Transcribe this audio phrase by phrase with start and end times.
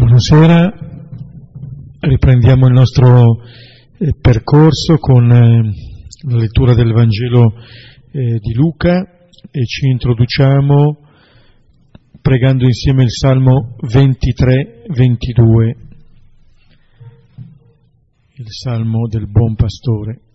[0.00, 0.72] Buonasera,
[2.00, 3.42] riprendiamo il nostro
[3.98, 5.62] eh, percorso con eh,
[6.26, 7.52] la lettura del Vangelo
[8.10, 11.00] eh, di Luca e ci introduciamo
[12.22, 15.76] pregando insieme il Salmo 23-22,
[18.36, 20.29] il Salmo del Buon Pastore.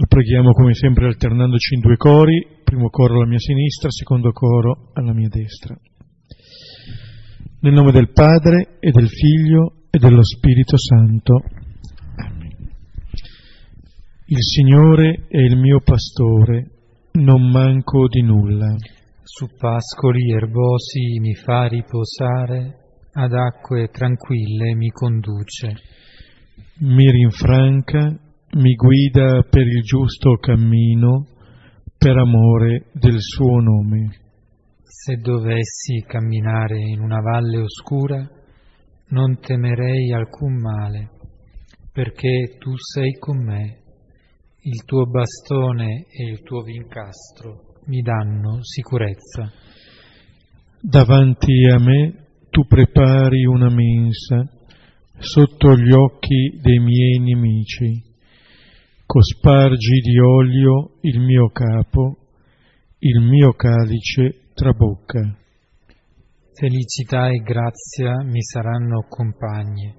[0.00, 4.90] Lo preghiamo come sempre alternandoci in due cori, primo coro alla mia sinistra, secondo coro
[4.92, 5.76] alla mia destra.
[7.62, 11.42] Nel nome del Padre e del Figlio e dello Spirito Santo.
[12.14, 12.70] Amen.
[14.26, 16.70] Il Signore è il mio pastore,
[17.14, 18.76] non manco di nulla.
[19.24, 25.74] Su pascoli erbosi mi fa riposare, ad acque tranquille mi conduce.
[26.82, 31.26] Mi rinfranca mi guida per il giusto cammino
[31.98, 34.10] per amore del suo nome.
[34.82, 38.26] Se dovessi camminare in una valle oscura,
[39.08, 41.10] non temerei alcun male,
[41.92, 43.82] perché tu sei con me,
[44.62, 49.52] il tuo bastone e il tuo vincastro mi danno sicurezza.
[50.80, 54.48] Davanti a me tu prepari una mensa
[55.18, 58.07] sotto gli occhi dei miei nemici
[59.08, 62.18] cospargi di olio il mio capo,
[62.98, 65.34] il mio calice trabocca.
[66.52, 69.94] Felicità e grazia mi saranno compagne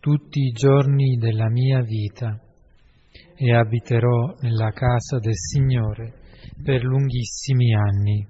[0.00, 2.38] tutti i giorni della mia vita
[3.34, 6.12] e abiterò nella casa del Signore
[6.62, 8.26] per lunghissimi anni.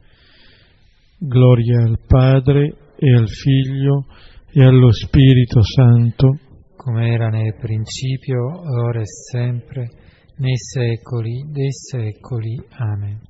[1.19, 4.07] Gloria al Padre e al Figlio
[4.53, 6.39] e allo Spirito Santo,
[6.77, 8.39] come era nel principio,
[8.85, 9.89] ora e sempre,
[10.37, 12.61] nei secoli dei secoli.
[12.71, 13.21] Amen.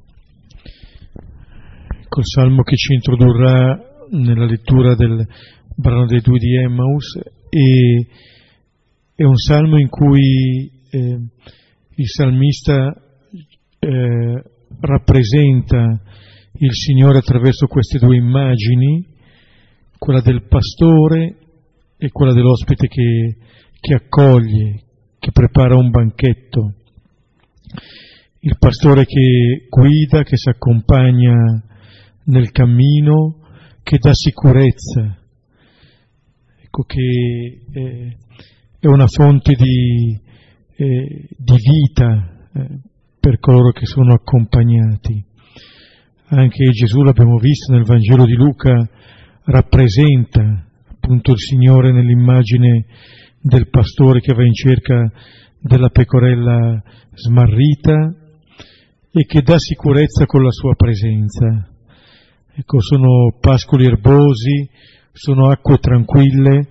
[2.08, 5.26] Col salmo che ci introdurrà nella lettura del
[5.74, 7.16] brano dei due di Emmaus
[7.48, 8.06] e,
[9.14, 11.20] è un salmo in cui eh,
[11.94, 12.94] il salmista
[13.78, 14.42] eh,
[14.80, 16.00] rappresenta
[16.54, 19.06] il Signore attraverso queste due immagini,
[19.98, 21.36] quella del pastore
[21.96, 23.36] e quella dell'ospite che,
[23.80, 24.82] che accoglie,
[25.18, 26.74] che prepara un banchetto
[28.40, 31.34] il pastore che guida, che si accompagna
[32.24, 33.38] nel cammino,
[33.82, 35.18] che dà sicurezza,
[36.62, 38.16] ecco che eh,
[38.80, 40.20] è una fonte di,
[40.74, 42.80] eh, di vita eh,
[43.20, 45.24] per coloro che sono accompagnati.
[46.26, 48.88] Anche Gesù, l'abbiamo visto nel Vangelo di Luca,
[49.44, 52.86] rappresenta appunto il Signore nell'immagine
[53.40, 55.12] del pastore che va in cerca
[55.62, 56.82] della pecorella
[57.14, 58.14] smarrita
[59.12, 61.68] e che dà sicurezza con la sua presenza.
[62.54, 64.68] Ecco, sono pascoli erbosi,
[65.12, 66.68] sono acque tranquille,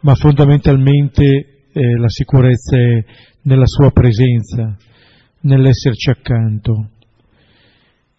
[0.00, 3.04] ma fondamentalmente eh, la sicurezza è
[3.42, 4.76] nella sua presenza,
[5.40, 6.90] nell'esserci accanto.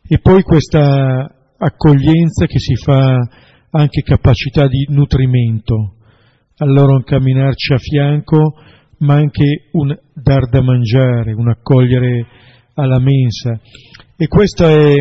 [0.08, 3.18] E poi questa accoglienza che si fa
[3.72, 5.96] anche capacità di nutrimento,
[6.58, 8.54] allora un camminarci a fianco,
[9.04, 12.26] ma anche un dar da mangiare, un accogliere
[12.76, 13.60] alla mensa.
[14.16, 14.96] E questo è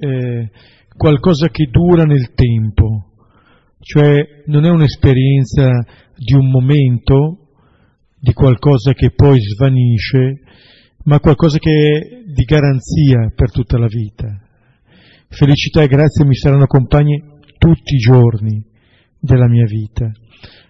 [0.00, 0.50] eh,
[0.96, 3.12] qualcosa che dura nel tempo,
[3.80, 5.84] cioè non è un'esperienza
[6.16, 7.48] di un momento,
[8.20, 10.40] di qualcosa che poi svanisce,
[11.04, 14.26] ma qualcosa che è di garanzia per tutta la vita.
[15.30, 17.22] Felicità e grazia mi saranno compagni
[17.58, 18.64] tutti i giorni
[19.18, 20.10] della mia vita.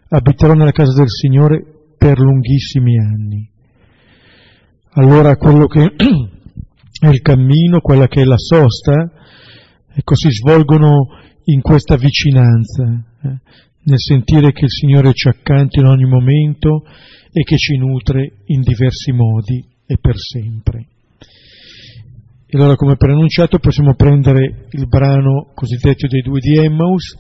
[0.09, 3.51] Abiterò nella casa del Signore per lunghissimi anni.
[4.93, 5.83] Allora quello che
[7.01, 9.11] è il cammino, quella che è la sosta,
[9.93, 11.09] ecco, si svolgono
[11.45, 13.39] in questa vicinanza, eh,
[13.83, 16.85] nel sentire che il Signore ci accanto in ogni momento
[17.33, 20.87] e che ci nutre in diversi modi e per sempre.
[22.51, 27.17] E allora, come preannunciato, possiamo prendere il brano cosiddetto dei due di Emmaus,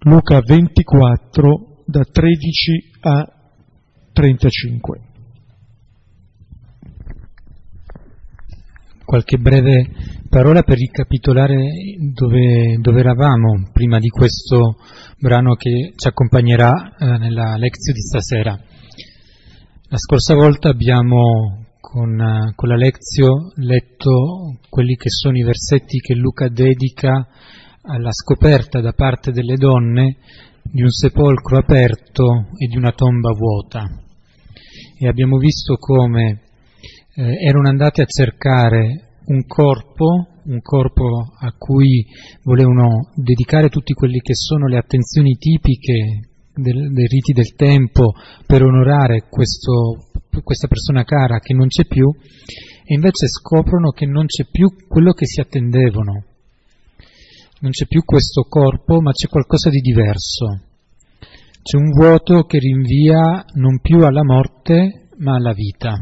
[0.00, 3.35] Luca 24, da 13 a
[4.16, 5.00] 35.
[9.04, 9.88] qualche breve
[10.28, 11.56] parola per ricapitolare
[12.12, 14.78] dove, dove, eravamo prima di questo
[15.20, 18.60] brano che ci accompagnerà eh, nella lezione di stasera.
[19.88, 25.98] La scorsa volta abbiamo con, uh, con, la lezione letto quelli che sono i versetti
[25.98, 27.28] che Luca dedica
[27.82, 30.16] alla scoperta da parte delle donne
[30.64, 34.05] di un sepolcro aperto e di una tomba vuota.
[34.98, 36.40] E abbiamo visto come
[37.14, 42.06] eh, erano andate a cercare un corpo, un corpo a cui
[42.42, 48.14] volevano dedicare tutti quelli che sono le attenzioni tipiche del, dei riti del tempo
[48.46, 50.08] per onorare questo,
[50.42, 55.12] questa persona cara che non c'è più e invece scoprono che non c'è più quello
[55.12, 56.24] che si attendevano.
[57.58, 60.65] Non c'è più questo corpo, ma c'è qualcosa di diverso.
[61.66, 65.96] C'è un vuoto che rinvia non più alla morte, ma alla vita.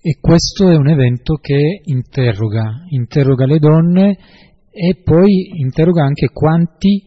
[0.00, 4.18] E questo è un evento che interroga, interroga le donne
[4.68, 7.06] e poi interroga anche quanti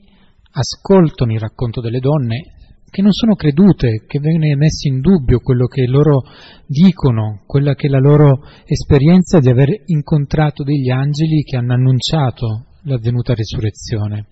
[0.54, 2.54] ascoltano il racconto delle donne,
[2.90, 6.22] che non sono credute, che viene messo in dubbio quello che loro
[6.66, 12.68] dicono, quella che è la loro esperienza di aver incontrato degli angeli che hanno annunciato
[12.84, 14.28] l'avvenuta risurrezione.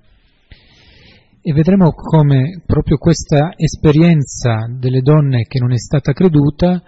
[1.43, 6.83] E vedremo come proprio questa esperienza delle donne che non è stata creduta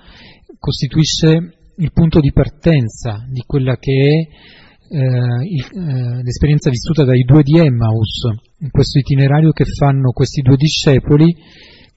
[0.60, 7.24] costituisce il punto di partenza di quella che è eh, il, eh, l'esperienza vissuta dai
[7.24, 8.30] due di Emmaus,
[8.60, 11.36] in questo itinerario che fanno questi due discepoli,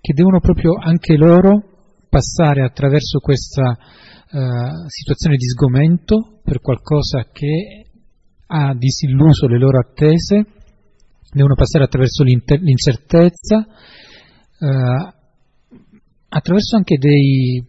[0.00, 1.62] che devono proprio anche loro
[2.08, 7.84] passare attraverso questa eh, situazione di sgomento per qualcosa che
[8.46, 10.55] ha disilluso le loro attese,
[11.32, 13.66] devono passare attraverso l'incertezza,
[14.58, 15.14] eh,
[16.28, 17.64] attraverso anche dei,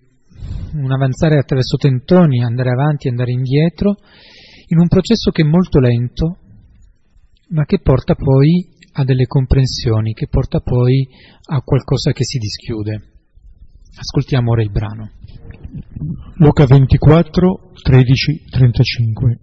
[0.74, 3.98] un avanzare attraverso tentoni, andare avanti, andare indietro,
[4.68, 6.38] in un processo che è molto lento,
[7.50, 11.08] ma che porta poi a delle comprensioni, che porta poi
[11.50, 13.14] a qualcosa che si dischiude.
[13.96, 15.12] Ascoltiamo ora il brano.
[16.36, 19.40] Luca 24, 13, 35.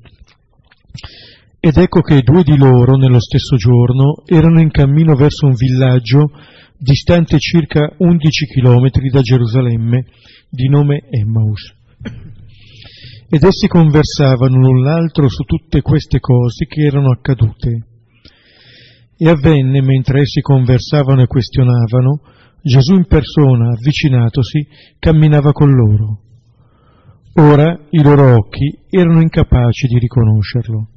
[1.66, 6.30] Ed ecco che due di loro, nello stesso giorno, erano in cammino verso un villaggio
[6.76, 10.04] distante circa 11 chilometri da Gerusalemme,
[10.50, 11.74] di nome Emmaus.
[13.30, 17.86] Ed essi conversavano l'un l'altro su tutte queste cose che erano accadute.
[19.16, 22.20] E avvenne, mentre essi conversavano e questionavano,
[22.60, 24.66] Gesù in persona, avvicinatosi,
[24.98, 26.20] camminava con loro.
[27.36, 30.88] Ora i loro occhi erano incapaci di riconoscerlo.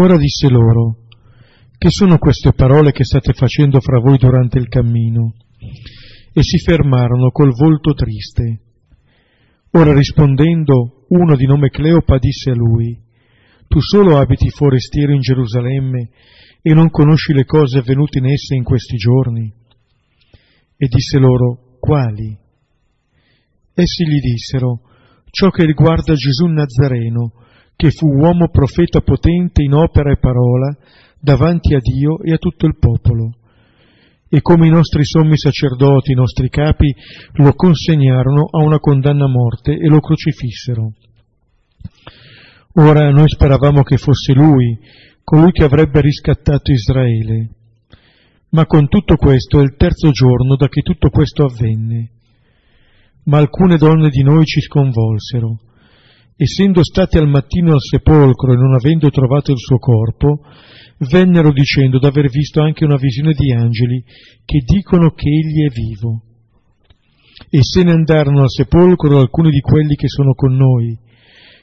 [0.00, 1.08] Ora disse loro,
[1.76, 5.34] che sono queste parole che state facendo fra voi durante il cammino?
[6.32, 8.60] E si fermarono col volto triste.
[9.72, 12.98] Ora rispondendo, uno di nome Cleopa disse a lui,
[13.68, 16.08] Tu solo abiti forestiero in Gerusalemme
[16.62, 19.52] e non conosci le cose avvenute in esse in questi giorni?
[20.78, 22.38] E disse loro, Quali?
[23.74, 24.80] Essi gli dissero,
[25.28, 27.32] Ciò che riguarda Gesù Nazareno,
[27.80, 30.76] che fu uomo profeta potente in opera e parola
[31.18, 33.36] davanti a Dio e a tutto il popolo.
[34.28, 36.94] E come i nostri sommi sacerdoti, i nostri capi,
[37.36, 40.92] lo consegnarono a una condanna a morte e lo crocifissero.
[42.74, 44.78] Ora noi speravamo che fosse lui,
[45.24, 47.48] colui che avrebbe riscattato Israele.
[48.50, 52.10] Ma con tutto questo è il terzo giorno da che tutto questo avvenne.
[53.24, 55.60] Ma alcune donne di noi ci sconvolsero
[56.42, 60.40] essendo state al mattino al sepolcro e non avendo trovato il suo corpo,
[61.10, 64.02] vennero dicendo d'aver visto anche una visione di angeli
[64.46, 66.22] che dicono che egli è vivo.
[67.50, 70.98] E se ne andarono al sepolcro alcuni di quelli che sono con noi,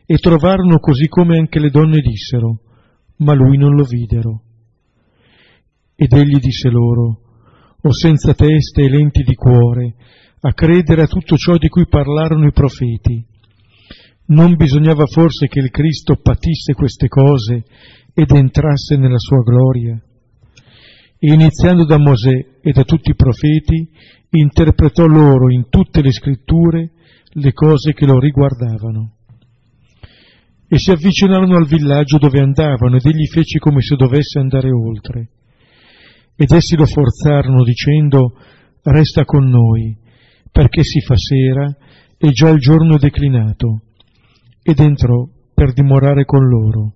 [0.05, 2.59] e trovarono così come anche le donne dissero,
[3.17, 4.43] ma lui non lo videro.
[5.95, 7.21] Ed egli disse loro,
[7.81, 9.95] o senza testa e lenti di cuore,
[10.41, 13.25] a credere a tutto ciò di cui parlarono i profeti.
[14.29, 17.63] Non bisognava forse che il Cristo patisse queste cose
[18.13, 20.01] ed entrasse nella sua gloria?
[21.19, 23.89] E iniziando da Mosè e da tutti i profeti,
[24.31, 26.91] interpretò loro in tutte le scritture
[27.29, 29.13] le cose che lo riguardavano.
[30.67, 35.29] E si avvicinarono al villaggio dove andavano ed egli fece come se dovesse andare oltre.
[36.35, 38.33] Ed essi lo forzarono dicendo,
[38.83, 39.97] resta con noi,
[40.51, 41.73] perché si fa sera
[42.17, 43.83] e già il giorno è declinato
[44.67, 46.91] ed entrò per dimorare con loro.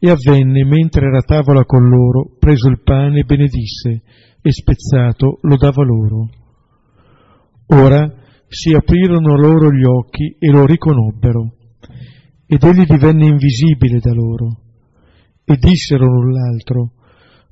[0.00, 4.02] E avvenne, mentre era a tavola con loro, preso il pane, benedisse,
[4.42, 6.28] e spezzato lo dava loro.
[7.68, 8.12] Ora
[8.48, 11.54] si aprirono loro gli occhi e lo riconobbero,
[12.48, 14.58] ed egli divenne invisibile da loro.
[15.44, 16.92] E dissero l'un l'altro,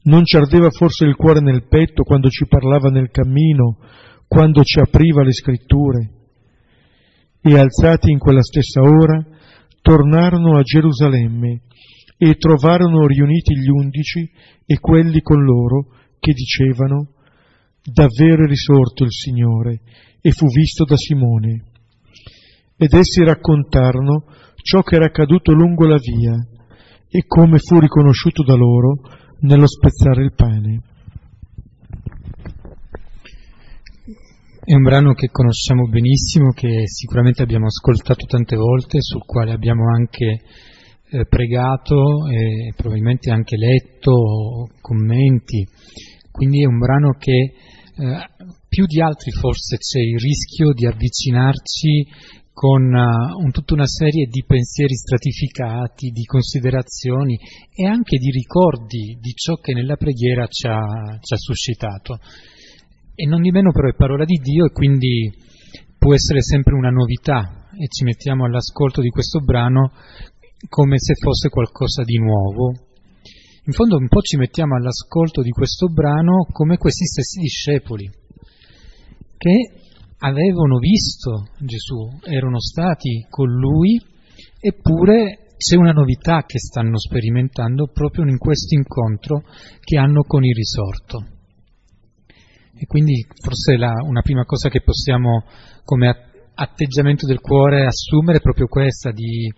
[0.03, 3.79] non ci ardeva forse il cuore nel petto quando ci parlava nel cammino,
[4.27, 6.11] quando ci apriva le scritture?
[7.49, 9.25] E alzati in quella stessa ora,
[9.81, 11.61] tornarono a Gerusalemme
[12.19, 14.29] e trovarono riuniti gli undici
[14.65, 15.87] e quelli con loro
[16.19, 17.13] che dicevano,
[17.85, 19.81] davvero è risorto il Signore
[20.21, 21.63] e fu visto da Simone.
[22.79, 24.25] ed essi raccontarono
[24.57, 26.35] ciò che era accaduto lungo la via
[27.09, 29.01] e come fu riconosciuto da loro
[29.41, 30.83] nello spezzare il pane.
[34.69, 39.89] È un brano che conosciamo benissimo, che sicuramente abbiamo ascoltato tante volte, sul quale abbiamo
[39.95, 40.41] anche
[41.09, 45.65] eh, pregato e probabilmente anche letto commenti.
[46.33, 48.29] Quindi è un brano che eh,
[48.69, 52.05] più di altri forse c'è il rischio di avvicinarci
[52.53, 57.39] con uh, un, tutta una serie di pensieri stratificati, di considerazioni
[57.73, 62.19] e anche di ricordi di ciò che nella preghiera ci ha, ci ha suscitato
[63.17, 65.33] e non di meno però è parola di Dio e quindi
[65.99, 69.91] può essere sempre una novità e ci mettiamo all'ascolto di questo brano
[70.69, 72.73] come se fosse qualcosa di nuovo.
[73.65, 78.09] In fondo un po' ci mettiamo all'ascolto di questo brano come questi stessi discepoli
[79.39, 79.71] che
[80.19, 84.01] avevano visto Gesù, erano stati con lui,
[84.61, 89.43] eppure c'è una novità che stanno sperimentando proprio in questo incontro
[89.81, 91.36] che hanno con il risorto.
[92.79, 95.45] E quindi forse la, una prima cosa che possiamo
[95.85, 99.51] come atteggiamento del cuore assumere è proprio questa, di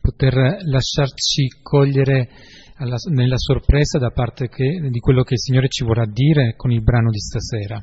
[0.00, 0.34] poter
[0.64, 2.28] lasciarci cogliere
[2.76, 6.70] alla, nella sorpresa da parte che, di quello che il Signore ci vorrà dire con
[6.70, 7.82] il brano di stasera.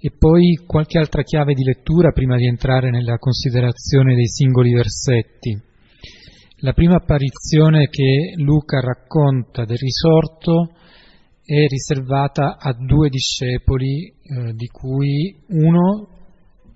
[0.00, 5.60] E poi qualche altra chiave di lettura prima di entrare nella considerazione dei singoli versetti.
[6.58, 10.74] La prima apparizione che Luca racconta del risorto
[11.48, 16.08] è riservata a due discepoli, eh, di cui uno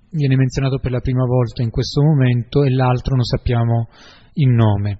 [0.09, 3.87] viene menzionato per la prima volta in questo momento e l'altro non sappiamo
[4.33, 4.99] il nome.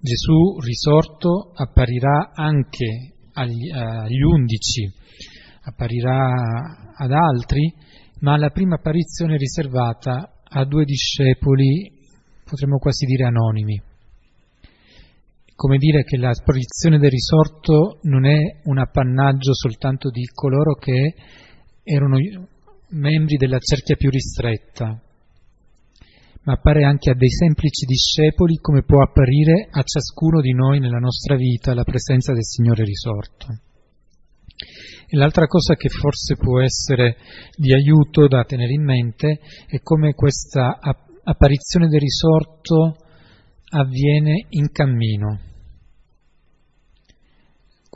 [0.00, 4.92] Gesù risorto apparirà anche agli, agli undici,
[5.62, 7.72] apparirà ad altri,
[8.22, 11.92] ma la prima apparizione è riservata a due discepoli,
[12.44, 13.87] potremmo quasi dire anonimi
[15.58, 21.16] come dire che la sparizione del risorto non è un appannaggio soltanto di coloro che
[21.82, 22.16] erano
[22.90, 25.02] membri della cerchia più ristretta,
[26.44, 31.00] ma appare anche a dei semplici discepoli come può apparire a ciascuno di noi nella
[31.00, 33.46] nostra vita la presenza del Signore risorto.
[35.08, 37.16] E l'altra cosa che forse può essere
[37.56, 40.78] di aiuto da tenere in mente è come questa
[41.24, 42.94] apparizione del risorto
[43.70, 45.46] avviene in cammino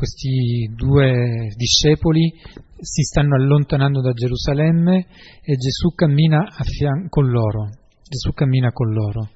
[0.02, 2.34] questi due discepoli
[2.76, 5.06] si stanno allontanando da Gerusalemme
[5.40, 7.70] e Gesù cammina a fianco con loro.
[8.02, 9.30] Gesù cammina con loro.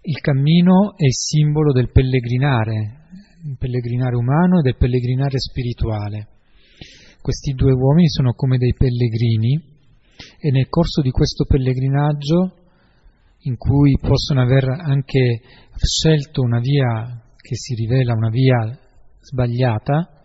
[0.00, 3.08] Il cammino è il simbolo del pellegrinare,
[3.44, 6.28] il pellegrinare umano e del pellegrinare spirituale.
[7.20, 9.52] Questi due uomini sono come dei pellegrini
[10.40, 12.54] e nel corso di questo pellegrinaggio,
[13.40, 15.42] in cui possono aver anche
[15.76, 18.86] scelto una via che si rivela una via
[19.28, 20.24] sbagliata,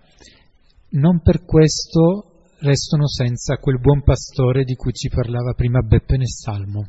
[0.91, 6.29] non per questo restano senza quel buon pastore di cui ci parlava prima Beppe nel
[6.29, 6.87] Salmo.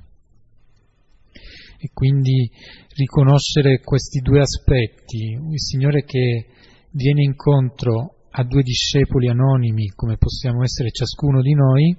[1.79, 2.51] E quindi
[2.97, 6.47] riconoscere questi due aspetti, il Signore che
[6.93, 11.97] viene incontro a due discepoli anonimi come possiamo essere ciascuno di noi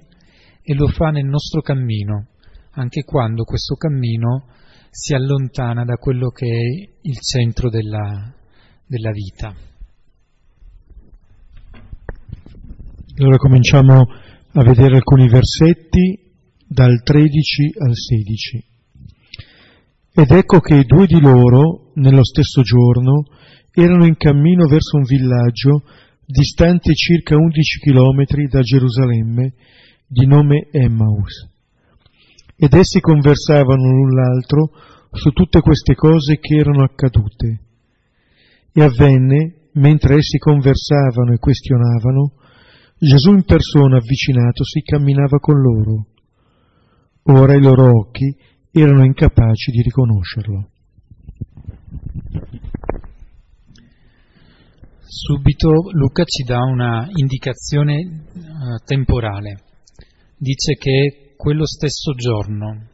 [0.62, 2.28] e lo fa nel nostro cammino,
[2.72, 4.48] anche quando questo cammino
[4.90, 8.34] si allontana da quello che è il centro della,
[8.86, 9.75] della vita.
[13.18, 14.02] Allora cominciamo
[14.52, 16.20] a vedere alcuni versetti
[16.68, 18.64] dal 13 al 16.
[20.12, 23.24] Ed ecco che due di loro, nello stesso giorno,
[23.72, 25.82] erano in cammino verso un villaggio
[26.26, 29.54] distante circa 11 chilometri da Gerusalemme,
[30.06, 31.48] di nome Emmaus.
[32.54, 34.72] Ed essi conversavano l'un l'altro
[35.12, 37.60] su tutte queste cose che erano accadute.
[38.74, 42.32] E avvenne, mentre essi conversavano e questionavano,
[42.98, 46.06] Gesù in persona avvicinatosi camminava con loro.
[47.24, 48.34] Ora i loro occhi
[48.70, 50.70] erano incapaci di riconoscerlo.
[55.04, 59.60] Subito Luca ci dà una indicazione uh, temporale.
[60.38, 62.88] Dice che quello stesso giorno,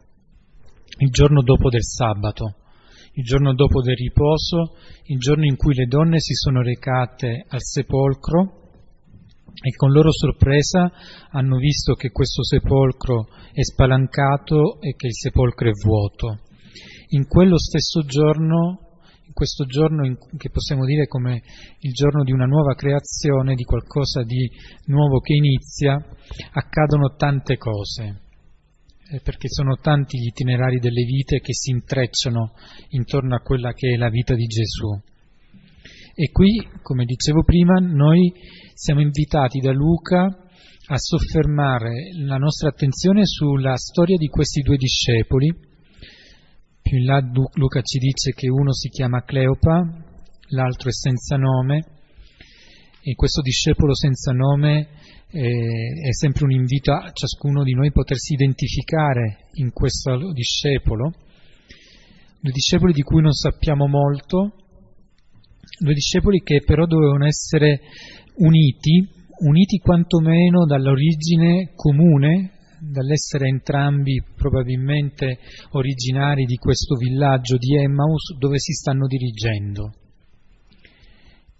[0.98, 2.56] il giorno dopo del sabato,
[3.12, 7.62] il giorno dopo del riposo, il giorno in cui le donne si sono recate al
[7.62, 8.61] sepolcro,
[9.60, 10.90] e con loro sorpresa
[11.30, 16.40] hanno visto che questo sepolcro è spalancato e che il sepolcro è vuoto.
[17.08, 21.42] In quello stesso giorno, in questo giorno in, che possiamo dire come
[21.80, 24.50] il giorno di una nuova creazione, di qualcosa di
[24.86, 25.94] nuovo che inizia,
[26.52, 28.20] accadono tante cose.
[29.12, 32.52] eh, perché sono tanti gli itinerari delle vite che si intrecciano
[32.90, 34.88] intorno a quella che è la vita di Gesù.
[36.14, 38.32] E qui, come dicevo prima, noi
[38.74, 45.52] siamo invitati da Luca a soffermare la nostra attenzione sulla storia di questi due discepoli.
[46.80, 47.20] Più in là
[47.54, 49.86] Luca ci dice che uno si chiama Cleopa,
[50.48, 51.84] l'altro è senza nome,
[53.02, 54.88] e questo discepolo senza nome
[55.28, 61.12] eh, è sempre un invito a ciascuno di noi potersi identificare in questo discepolo,
[62.40, 64.54] due discepoli di cui non sappiamo molto,
[65.78, 67.80] due discepoli che però dovevano essere
[68.36, 69.08] uniti,
[69.44, 75.38] uniti quantomeno dall'origine comune, dall'essere entrambi probabilmente
[75.70, 79.92] originari di questo villaggio di Emmaus dove si stanno dirigendo.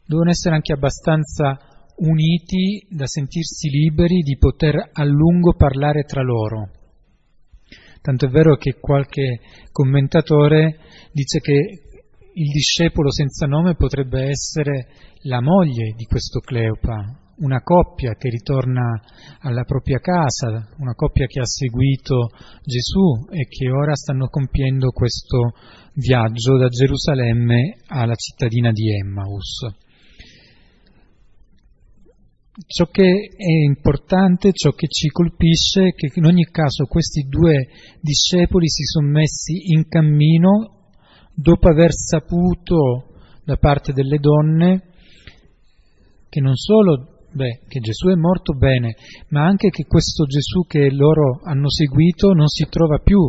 [0.04, 1.58] Devono essere anche abbastanza
[1.98, 6.70] uniti da sentirsi liberi di poter a lungo parlare tra loro.
[8.00, 10.78] Tanto è vero che qualche commentatore
[11.12, 11.91] dice che
[12.34, 14.88] il discepolo senza nome potrebbe essere
[15.22, 19.00] la moglie di questo Cleopa, una coppia che ritorna
[19.40, 22.30] alla propria casa, una coppia che ha seguito
[22.62, 25.52] Gesù e che ora stanno compiendo questo
[25.94, 29.80] viaggio da Gerusalemme alla cittadina di Emmaus.
[32.66, 37.68] Ciò che è importante, ciò che ci colpisce, è che in ogni caso questi due
[38.00, 40.81] discepoli si sono messi in cammino
[41.34, 43.10] dopo aver saputo
[43.44, 44.82] da parte delle donne
[46.28, 48.96] che non solo beh, che Gesù è morto bene,
[49.28, 53.20] ma anche che questo Gesù che loro hanno seguito non si trova più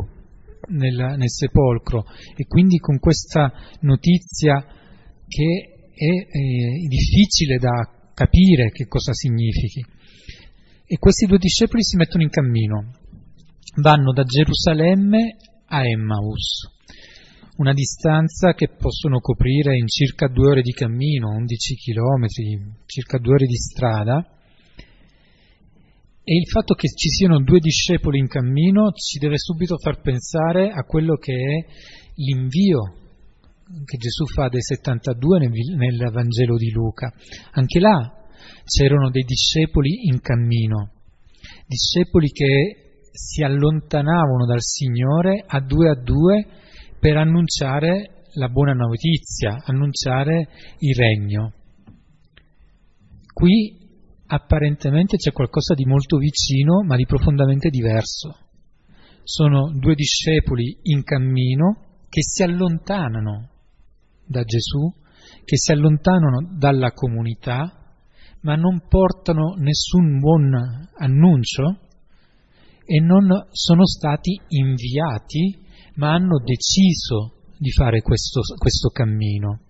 [0.70, 2.06] nel, nel sepolcro.
[2.36, 4.64] E quindi con questa notizia
[5.28, 9.84] che è, è difficile da capire che cosa significhi.
[10.86, 12.92] E questi due discepoli si mettono in cammino,
[13.82, 16.72] vanno da Gerusalemme a Emmaus
[17.58, 23.34] una distanza che possono coprire in circa due ore di cammino, 11 chilometri, circa due
[23.34, 24.28] ore di strada.
[26.26, 30.72] E il fatto che ci siano due discepoli in cammino ci deve subito far pensare
[30.72, 31.72] a quello che è
[32.16, 33.02] l'invio
[33.86, 37.12] che Gesù fa dei 72 nel, nel Vangelo di Luca.
[37.52, 38.28] Anche là
[38.66, 40.92] c'erano dei discepoli in cammino,
[41.68, 46.48] discepoli che si allontanavano dal Signore a due a due
[47.04, 51.52] per annunciare la buona notizia, annunciare il regno.
[53.34, 53.78] Qui
[54.28, 58.38] apparentemente c'è qualcosa di molto vicino, ma di profondamente diverso.
[59.22, 63.50] Sono due discepoli in cammino che si allontanano
[64.26, 64.90] da Gesù,
[65.44, 67.98] che si allontanano dalla comunità,
[68.44, 71.80] ma non portano nessun buon annuncio
[72.86, 75.63] e non sono stati inviati
[75.96, 79.62] ma hanno deciso di fare questo, questo cammino.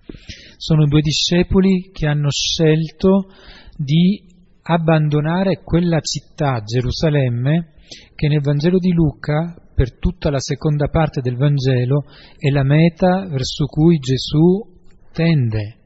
[0.57, 3.27] Sono due discepoli che hanno scelto
[3.75, 4.23] di
[4.63, 7.73] abbandonare quella città, Gerusalemme,
[8.15, 12.05] che nel Vangelo di Luca, per tutta la seconda parte del Vangelo,
[12.37, 14.61] è la meta verso cui Gesù
[15.11, 15.77] tende.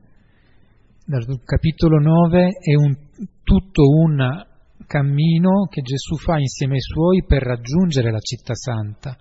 [1.05, 2.95] Dal capitolo 9 è un,
[3.43, 4.45] tutto un
[4.87, 9.17] cammino che Gesù fa insieme ai suoi per raggiungere la città santa,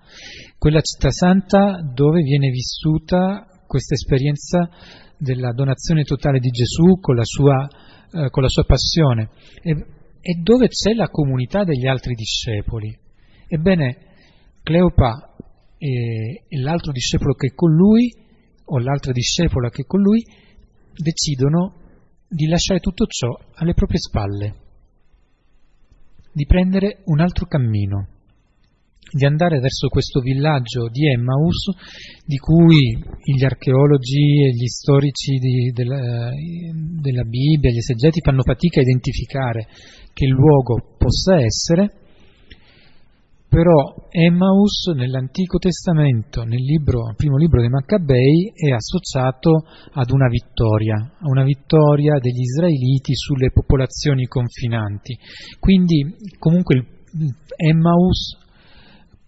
[0.57, 4.71] quella città santa dove viene vissuta questa esperienza
[5.19, 7.69] della donazione totale di Gesù con la sua,
[8.13, 9.31] eh, con la sua passione.
[9.61, 9.73] E,
[10.21, 12.97] e dove c'è la comunità degli altri discepoli.
[13.49, 13.99] Ebbene,
[14.63, 15.35] Cleopa
[15.79, 18.13] e, e l'altro discepolo che è con lui,
[18.65, 20.25] o l'altra discepola che è con lui,
[20.95, 21.75] decidono
[22.29, 24.65] di lasciare tutto ciò alle proprie spalle
[26.37, 28.09] di prendere un altro cammino,
[29.11, 31.65] di andare verso questo villaggio di Emmaus,
[32.27, 32.93] di cui
[33.25, 36.29] gli archeologi e gli storici di, della,
[37.01, 39.67] della Bibbia, gli esegeti fanno fatica a identificare
[40.13, 42.05] che luogo possa essere,
[43.49, 50.97] però Emmaus nell'Antico Testamento, nel libro, primo libro dei Maccabei, è associato ad una vittoria,
[50.97, 55.17] a una vittoria degli israeliti sulle popolazioni confinanti.
[55.59, 57.05] Quindi comunque
[57.57, 58.45] Emmaus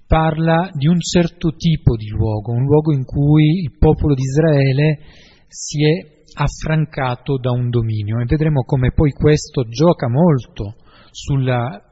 [0.07, 4.99] parla di un certo tipo di luogo, un luogo in cui il popolo di Israele
[5.47, 10.77] si è affrancato da un dominio e vedremo come poi questo gioca molto
[11.11, 11.88] sulla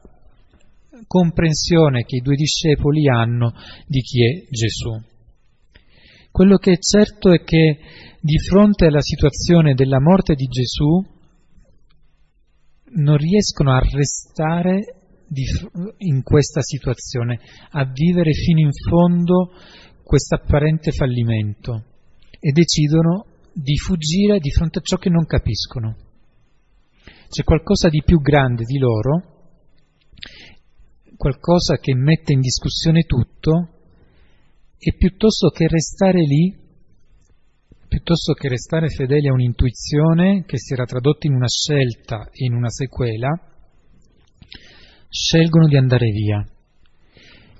[1.05, 3.53] comprensione che i due discepoli hanno
[3.85, 4.99] di chi è Gesù.
[6.31, 7.79] Quello che è certo è che
[8.19, 11.03] di fronte alla situazione della morte di Gesù
[12.89, 14.95] non riescono a restare
[15.97, 17.39] in questa situazione,
[17.71, 19.51] a vivere fino in fondo
[20.03, 21.83] questo apparente fallimento
[22.39, 25.95] e decidono di fuggire di fronte a ciò che non capiscono.
[27.29, 29.36] C'è qualcosa di più grande di loro,
[31.17, 33.73] qualcosa che mette in discussione tutto
[34.77, 36.55] e piuttosto che restare lì,
[37.87, 42.53] piuttosto che restare fedeli a un'intuizione che si era tradotta in una scelta e in
[42.53, 43.29] una sequela,
[45.09, 46.45] scelgono di andare via.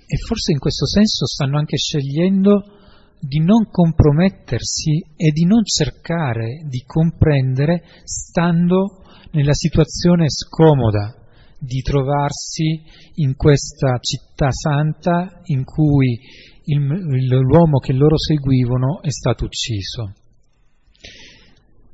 [0.09, 2.75] E forse in questo senso stanno anche scegliendo
[3.19, 11.26] di non compromettersi e di non cercare di comprendere stando nella situazione scomoda
[11.59, 12.83] di trovarsi
[13.15, 16.19] in questa città santa in cui
[16.65, 20.13] il, l'uomo che loro seguivano è stato ucciso.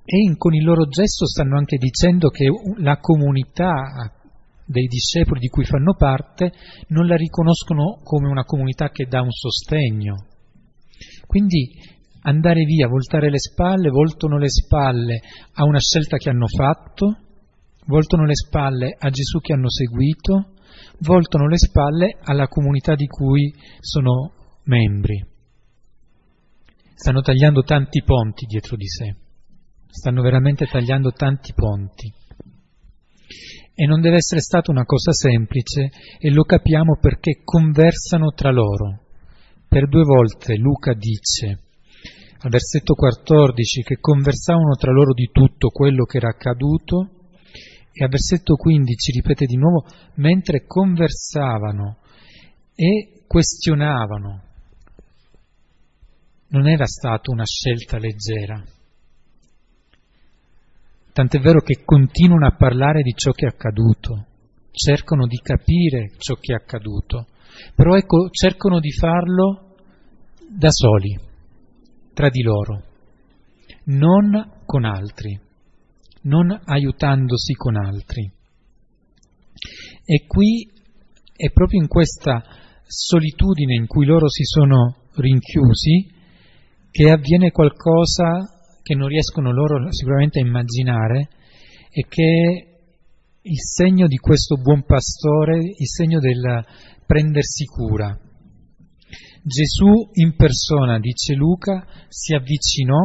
[0.06, 2.46] E in, con il loro gesto stanno anche dicendo che
[2.78, 4.12] la comunità
[4.66, 6.52] dei discepoli di cui fanno parte
[6.88, 10.26] non la riconoscono come una comunità che dà un sostegno.
[11.26, 11.72] Quindi
[12.22, 15.22] andare via, voltare le spalle, voltano le spalle
[15.54, 17.18] a una scelta che hanno fatto,
[17.86, 20.54] voltano le spalle a Gesù che hanno seguito,
[21.00, 25.26] voltano le spalle alla comunità di cui sono membri.
[26.96, 29.16] Stanno tagliando tanti ponti dietro di sé,
[29.88, 32.12] stanno veramente tagliando tanti ponti.
[33.76, 39.02] E non deve essere stata una cosa semplice e lo capiamo perché conversano tra loro.
[39.68, 41.60] Per due volte Luca dice
[42.44, 47.13] al versetto 14 che conversavano tra loro di tutto quello che era accaduto
[47.94, 51.98] e al versetto 15 ripete di nuovo mentre conversavano
[52.74, 54.42] e questionavano.
[56.48, 58.64] Non era stata una scelta leggera.
[61.14, 64.26] Tant'è vero che continuano a parlare di ciò che è accaduto,
[64.72, 67.28] cercano di capire ciò che è accaduto,
[67.76, 69.76] però ecco, cercano di farlo
[70.50, 71.16] da soli,
[72.14, 72.84] tra di loro,
[73.86, 75.40] non con altri,
[76.24, 78.32] non aiutandosi con altri.
[80.06, 80.70] E qui
[81.36, 82.44] è proprio in questa
[82.86, 86.12] solitudine in cui loro si sono rinchiusi
[86.92, 88.44] che avviene qualcosa
[88.82, 91.30] che non riescono loro sicuramente a immaginare
[91.90, 92.72] e che è
[93.46, 96.66] il segno di questo buon pastore, il segno del
[97.06, 98.18] prendersi cura.
[99.44, 103.00] Gesù in persona, dice Luca, si avvicinò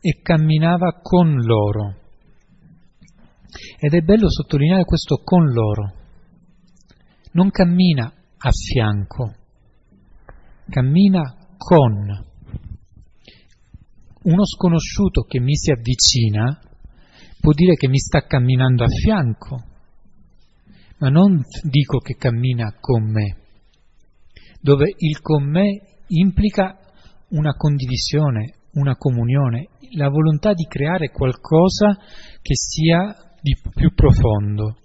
[0.00, 2.07] e camminava con loro.
[3.78, 5.92] Ed è bello sottolineare questo con loro.
[7.32, 9.34] Non cammina a fianco,
[10.68, 12.26] cammina con
[14.20, 16.60] uno sconosciuto che mi si avvicina
[17.40, 19.62] può dire che mi sta camminando a fianco,
[20.98, 23.36] ma non dico che cammina con me,
[24.60, 26.78] dove il con me implica
[27.30, 31.96] una condivisione, una comunione, la volontà di creare qualcosa
[32.42, 34.76] che sia di più profondo.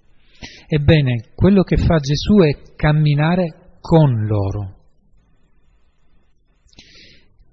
[0.68, 4.82] Ebbene, quello che fa Gesù è camminare con loro.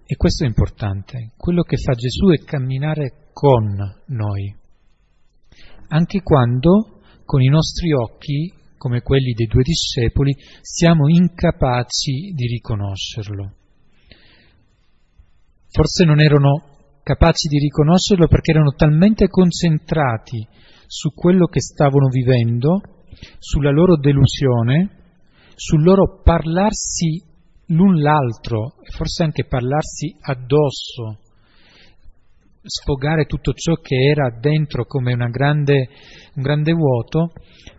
[0.04, 1.32] E questo è importante.
[1.36, 4.56] Quello che fa Gesù è camminare con noi.
[5.88, 13.54] Anche quando con i nostri occhi, come quelli dei due discepoli, siamo incapaci di riconoscerlo.
[15.68, 20.46] Forse non erano capaci di riconoscerlo perché erano talmente concentrati
[20.92, 22.80] su quello che stavano vivendo,
[23.38, 25.14] sulla loro delusione,
[25.54, 27.22] sul loro parlarsi
[27.66, 31.20] l'un l'altro forse anche parlarsi addosso,
[32.60, 35.88] sfogare tutto ciò che era dentro come grande,
[36.34, 37.34] un grande vuoto,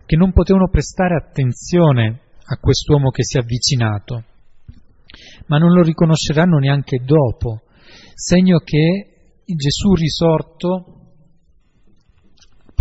[0.06, 4.24] che non potevano prestare attenzione a quest'uomo che si è avvicinato,
[5.47, 7.63] ma non lo riconosceranno neanche dopo,
[8.15, 11.00] segno che Gesù risorto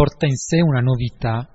[0.00, 1.46] porta in sé una novità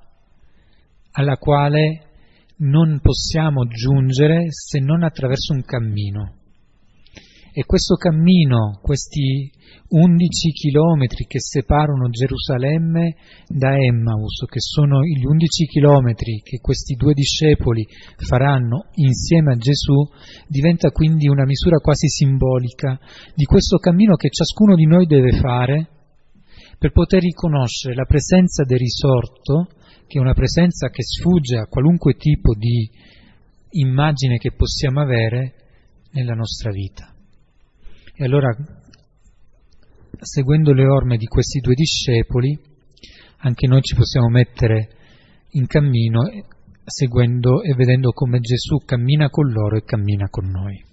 [1.14, 2.12] alla quale
[2.58, 6.36] non possiamo giungere se non attraverso un cammino.
[7.52, 9.50] E questo cammino, questi
[9.88, 13.16] undici chilometri che separano Gerusalemme
[13.48, 17.84] da Emmaus, che sono gli undici chilometri che questi due discepoli
[18.28, 20.08] faranno insieme a Gesù,
[20.48, 23.00] diventa quindi una misura quasi simbolica
[23.34, 25.95] di questo cammino che ciascuno di noi deve fare
[26.78, 29.68] per poter riconoscere la presenza del risorto
[30.08, 32.90] che è una presenza che sfugge a qualunque tipo di
[33.72, 35.54] immagine che possiamo avere
[36.12, 37.14] nella nostra vita.
[38.14, 38.56] E allora,
[40.20, 42.58] seguendo le orme di questi due discepoli,
[43.40, 44.90] anche noi ci possiamo mettere
[45.52, 46.22] in cammino
[46.86, 50.84] seguendo e vedendo come Gesù cammina con loro e cammina con noi.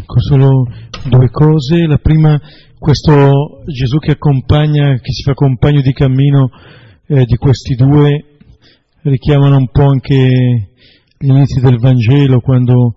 [0.00, 0.66] Ecco solo
[1.08, 1.86] due cose.
[1.86, 2.38] La prima,
[2.82, 6.50] questo Gesù che accompagna, che si fa compagno di cammino
[7.06, 8.38] eh, di questi due,
[9.02, 10.70] richiamano un po' anche
[11.16, 12.96] gli inizi del Vangelo, quando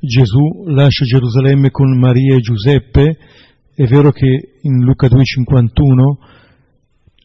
[0.00, 3.16] Gesù lascia Gerusalemme con Maria e Giuseppe.
[3.74, 5.20] È vero che in Luca 2,51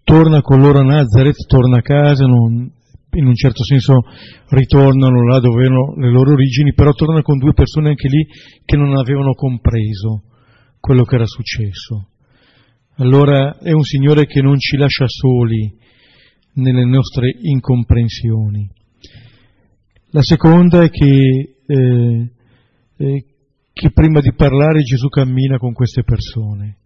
[0.06, 2.72] torna con loro a Nazareth, torna a casa, non,
[3.15, 4.06] in un certo senso
[4.48, 8.26] ritornano là dove erano le loro origini, però torna con due persone anche lì
[8.63, 10.22] che non avevano compreso
[10.88, 12.08] quello che era successo.
[12.95, 15.78] Allora è un Signore che non ci lascia soli
[16.54, 18.71] nelle nostre incomprensioni.
[20.12, 22.30] La seconda è che, eh,
[22.95, 23.26] eh,
[23.73, 26.78] che prima di parlare Gesù cammina con queste persone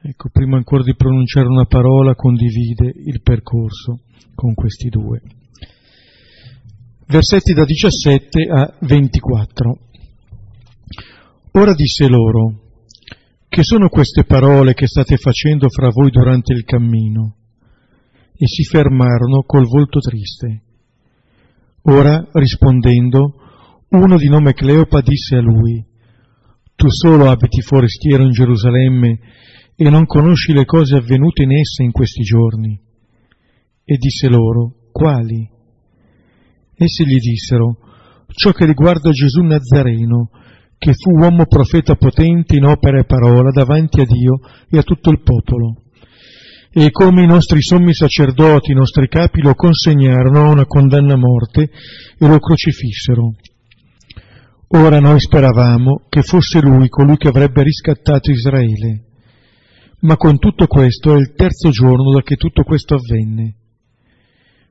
[0.00, 5.20] Ecco, prima ancora di pronunciare una parola condivide il percorso con questi due.
[7.04, 9.78] Versetti da 17 a 24.
[11.52, 12.67] Ora disse loro,
[13.48, 17.36] che sono queste parole che state facendo fra voi durante il cammino?
[18.34, 20.62] E si fermarono col volto triste.
[21.82, 23.34] Ora, rispondendo,
[23.88, 25.84] uno di nome Cleopa disse a lui,
[26.76, 29.18] Tu solo abiti forestiero in Gerusalemme
[29.74, 32.78] e non conosci le cose avvenute in essa in questi giorni.
[33.82, 35.48] E disse loro, quali?
[36.74, 37.78] Essi gli dissero,
[38.26, 40.30] ciò che riguarda Gesù Nazareno,
[40.78, 44.38] che fu uomo profeta potente in opera e parola davanti a Dio
[44.70, 45.82] e a tutto il popolo.
[46.70, 51.18] E come i nostri sommi sacerdoti, i nostri capi lo consegnarono a una condanna a
[51.18, 51.62] morte
[52.18, 53.34] e lo crocifissero.
[54.68, 59.04] Ora noi speravamo che fosse lui colui che avrebbe riscattato Israele.
[60.00, 63.54] Ma con tutto questo è il terzo giorno da che tutto questo avvenne.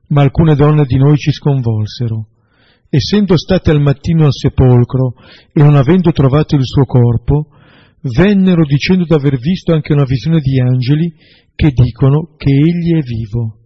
[0.08, 2.28] Ma alcune donne di noi ci sconvolsero.
[2.90, 5.14] Essendo state al mattino al sepolcro
[5.52, 7.48] e non avendo trovato il suo corpo,
[8.00, 11.12] vennero dicendo d'aver visto anche una visione di angeli
[11.54, 13.58] che dicono che egli è vivo.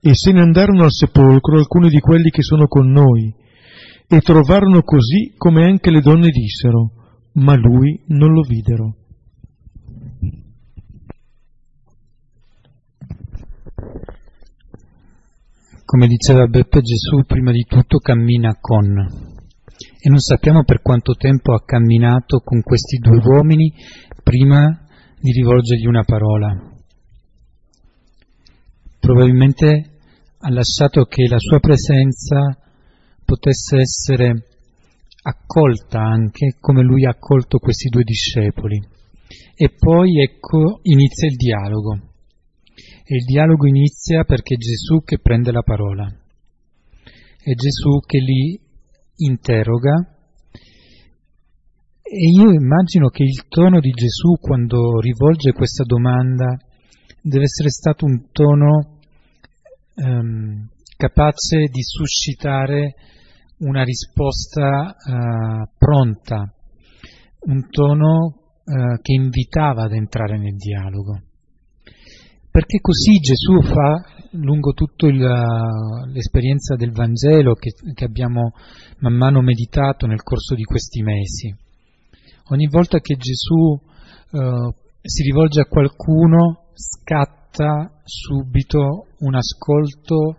[0.00, 3.34] E se ne andarono al sepolcro alcuni di quelli che sono con noi,
[4.10, 6.92] e trovarono così come anche le donne dissero,
[7.34, 8.96] ma lui non lo videro.
[15.88, 18.84] Come diceva Beppe, Gesù prima di tutto cammina con
[19.98, 23.72] e non sappiamo per quanto tempo ha camminato con questi due uomini
[24.22, 24.86] prima
[25.18, 26.54] di rivolgergli una parola.
[29.00, 30.00] Probabilmente
[30.40, 32.54] ha lasciato che la sua presenza
[33.24, 34.46] potesse essere
[35.22, 38.78] accolta anche come lui ha accolto questi due discepoli.
[39.54, 42.07] E poi ecco inizia il dialogo.
[43.10, 46.04] E il dialogo inizia perché è Gesù che prende la parola.
[46.04, 48.60] È Gesù che li
[49.16, 49.94] interroga.
[52.02, 56.54] E io immagino che il tono di Gesù quando rivolge questa domanda
[57.22, 58.98] deve essere stato un tono
[59.94, 62.94] ehm, capace di suscitare
[63.60, 66.54] una risposta eh, pronta,
[67.46, 71.22] un tono eh, che invitava ad entrare nel dialogo
[72.50, 75.06] perché così Gesù fa lungo tutta
[76.06, 78.52] l'esperienza del Vangelo che, che, abbiamo
[78.98, 81.54] man mano meditato nel corso di questi mesi.
[82.50, 83.78] Ogni volta che Gesù
[84.32, 90.38] eh, si rivolge a qualcuno scatta subito un ascolto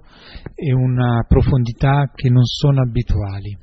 [0.55, 3.57] e una profondità che non sono abituali.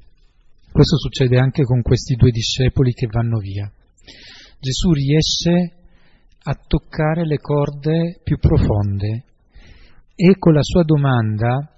[0.70, 3.70] Questo succede anche con questi due discepoli che vanno via.
[4.58, 5.75] Gesù riesce
[6.48, 9.24] a toccare le corde più profonde
[10.14, 11.72] e con la sua domanda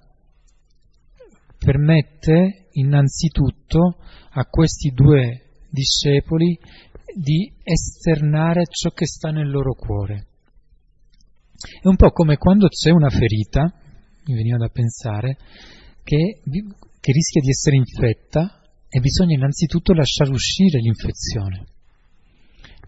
[1.57, 3.97] permette innanzitutto
[4.31, 6.57] a questi due discepoli
[7.15, 10.27] di esternare ciò che sta nel loro cuore.
[11.81, 13.73] È un po' come quando c'è una ferita,
[14.25, 15.35] mi veniva da pensare,
[16.03, 21.65] che, che rischia di essere infetta e bisogna innanzitutto lasciare uscire l'infezione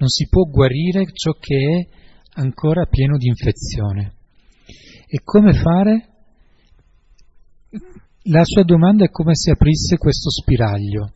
[0.02, 4.14] non si può guarire ciò che è ancora pieno di infezione.
[5.08, 6.08] E come fare?
[8.24, 11.14] La sua domanda è come se aprisse questo spiraglio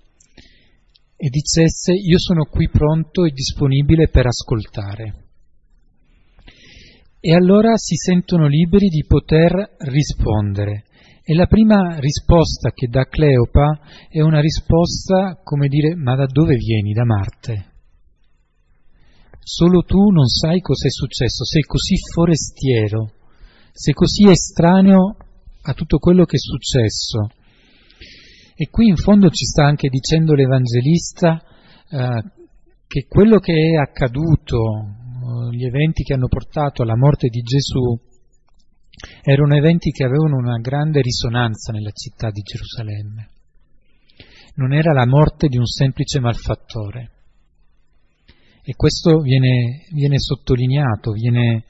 [1.18, 5.24] e dicesse io sono qui pronto e disponibile per ascoltare.
[7.20, 10.84] E allora si sentono liberi di poter rispondere.
[11.24, 16.56] E la prima risposta che dà Cleopa è una risposta come dire ma da dove
[16.56, 16.94] vieni?
[16.94, 17.74] Da Marte.
[19.48, 23.12] Solo tu non sai cosa è successo, sei così forestiero,
[23.72, 25.18] sei così estraneo
[25.62, 27.30] a tutto quello che è successo.
[28.56, 31.44] E qui in fondo ci sta anche dicendo l'Evangelista
[31.88, 32.24] eh,
[32.88, 37.96] che quello che è accaduto, eh, gli eventi che hanno portato alla morte di Gesù,
[39.22, 43.30] erano eventi che avevano una grande risonanza nella città di Gerusalemme.
[44.56, 47.12] Non era la morte di un semplice malfattore.
[48.68, 51.66] E questo viene, viene sottolineato, viene,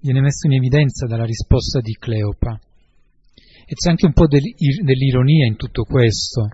[0.00, 2.60] viene messo in evidenza dalla risposta di Cleopa.
[3.66, 6.48] E c'è anche un po' dell'ironia in tutto questo,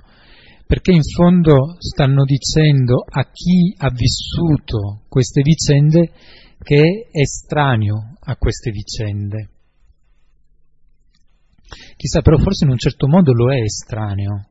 [0.64, 6.12] perché in fondo stanno dicendo a chi ha vissuto queste vicende
[6.62, 9.48] che è estraneo a queste vicende.
[11.96, 14.46] Chissà, però forse in un certo modo lo è estraneo,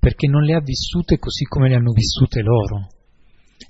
[0.00, 2.88] perché non le ha vissute così come le hanno vissute loro.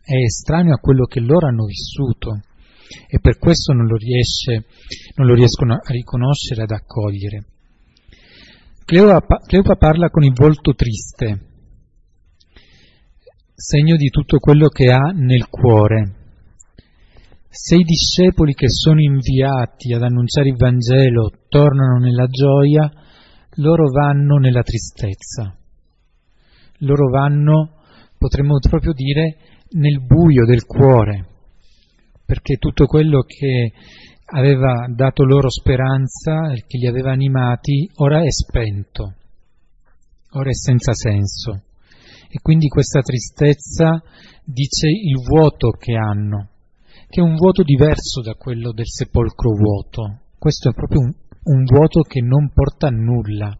[0.02, 2.40] È estraneo a quello che loro hanno vissuto
[3.08, 4.66] e per questo non lo, riesce,
[5.16, 7.44] non lo riescono a riconoscere, ad accogliere.
[8.84, 11.40] Cleopa, parla con il volto triste,
[13.54, 16.20] segno di tutto quello che ha nel cuore.
[17.48, 22.90] Se i discepoli che sono inviati ad annunciare il Vangelo tornano nella gioia,
[23.56, 25.56] loro vanno nella tristezza.
[26.78, 27.82] Loro vanno,
[28.18, 29.36] potremmo proprio dire,
[29.72, 31.26] nel buio del cuore,
[32.24, 33.72] perché tutto quello che
[34.34, 39.14] aveva dato loro speranza, che li aveva animati, ora è spento,
[40.32, 41.62] ora è senza senso.
[42.28, 44.02] E quindi questa tristezza
[44.44, 46.48] dice il vuoto che hanno,
[47.08, 50.20] che è un vuoto diverso da quello del sepolcro vuoto.
[50.38, 51.12] Questo è proprio un,
[51.44, 53.54] un vuoto che non porta a nulla,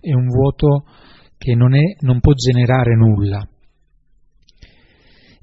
[0.00, 0.84] è un vuoto
[1.36, 3.46] che non, è, non può generare nulla.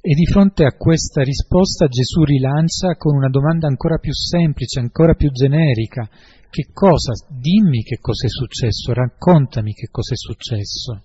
[0.02, 5.14] E di fronte a questa risposta Gesù rilancia con una domanda ancora più semplice, ancora
[5.14, 6.08] più generica.
[6.50, 7.12] Che cosa?
[7.28, 11.04] Dimmi che cosa è successo, raccontami che cosa è successo.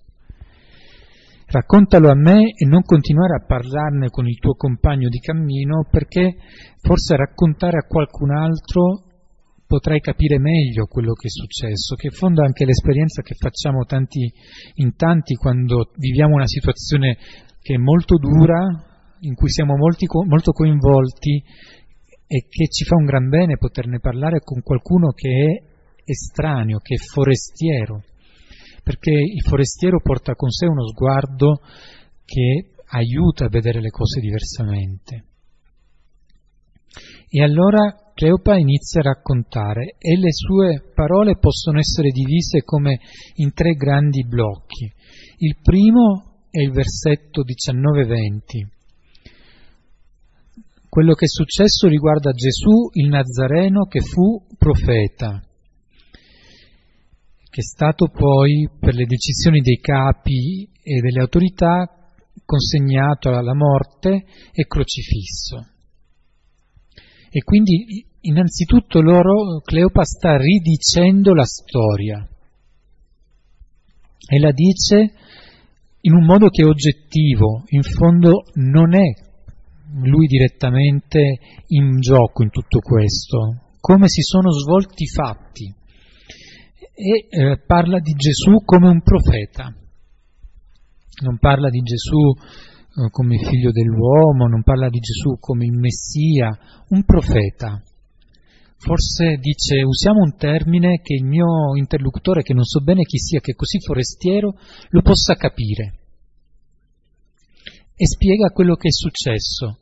[1.47, 6.37] Raccontalo a me e non continuare a parlarne con il tuo compagno di cammino perché
[6.81, 9.03] forse raccontare a qualcun altro
[9.67, 14.31] potrai capire meglio quello che è successo, che in fondo anche l'esperienza che facciamo tanti,
[14.75, 17.17] in tanti quando viviamo una situazione
[17.65, 18.61] che è molto dura,
[19.21, 21.43] in cui siamo molti, molto coinvolti
[22.27, 26.93] e che ci fa un gran bene poterne parlare con qualcuno che è estraneo, che
[26.93, 28.03] è forestiero,
[28.83, 31.61] perché il forestiero porta con sé uno sguardo
[32.23, 35.23] che aiuta a vedere le cose diversamente.
[37.27, 42.99] E allora Cleopa inizia a raccontare e le sue parole possono essere divise come
[43.37, 44.85] in tre grandi blocchi.
[45.37, 48.65] Il primo è il versetto 19-20.
[50.87, 55.43] Quello che è successo riguarda Gesù il Nazareno che fu profeta,
[57.49, 62.13] che è stato poi per le decisioni dei capi e delle autorità
[62.45, 65.57] consegnato alla morte e crocifisso.
[67.29, 72.25] E quindi innanzitutto loro, Cleopa sta ridicendo la storia
[74.27, 75.24] e la dice
[76.05, 79.11] in un modo che è oggettivo, in fondo non è
[80.01, 85.73] lui direttamente in gioco in tutto questo, come si sono svolti i fatti
[86.97, 89.73] e eh, parla di Gesù come un profeta,
[91.23, 96.55] non parla di Gesù eh, come figlio dell'uomo, non parla di Gesù come il Messia,
[96.89, 97.81] un profeta.
[98.77, 103.39] Forse dice usiamo un termine che il mio interlocutore, che non so bene chi sia,
[103.39, 104.53] che è così forestiero,
[104.89, 105.99] lo possa capire.
[107.95, 109.79] E spiega quello che è successo.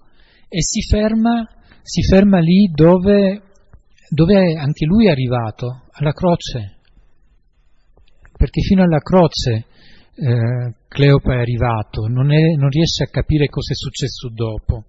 [0.47, 1.47] E si ferma,
[1.81, 3.41] si ferma lì dove,
[4.09, 6.77] dove anche lui è arrivato, alla croce.
[8.37, 9.65] Perché fino alla croce
[10.15, 14.85] eh, Cleopa è arrivato, non, è, non riesce a capire cosa è successo dopo.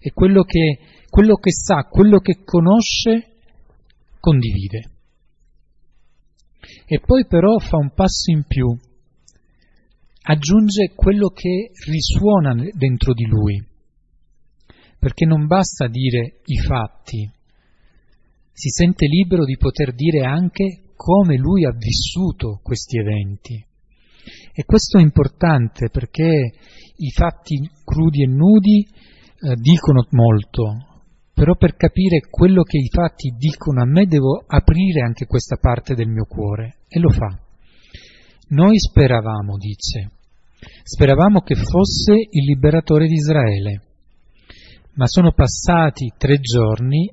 [0.00, 0.78] E quello che
[1.10, 3.40] quello che sa, quello che conosce,
[4.20, 4.90] condivide.
[6.86, 8.66] E poi però fa un passo in più,
[10.22, 13.62] aggiunge quello che risuona dentro di lui,
[14.98, 17.28] perché non basta dire i fatti,
[18.52, 23.64] si sente libero di poter dire anche come lui ha vissuto questi eventi.
[24.52, 26.52] E questo è importante perché
[26.96, 30.89] i fatti crudi e nudi eh, dicono molto,
[31.40, 35.94] però per capire quello che i fatti dicono a me devo aprire anche questa parte
[35.94, 37.34] del mio cuore e lo fa.
[38.48, 40.10] Noi speravamo, dice,
[40.82, 43.82] speravamo che fosse il liberatore di Israele,
[44.96, 47.10] ma sono passati tre giorni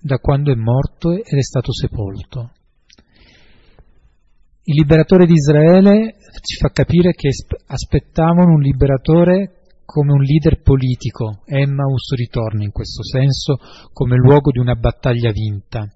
[0.00, 2.50] da quando è morto ed è stato sepolto.
[4.64, 7.28] Il liberatore di Israele ci fa capire che
[7.66, 9.61] aspettavano un liberatore
[9.92, 11.42] come un leader politico.
[11.44, 13.58] Emmaus ritorna in questo senso
[13.92, 15.86] come luogo di una battaglia vinta.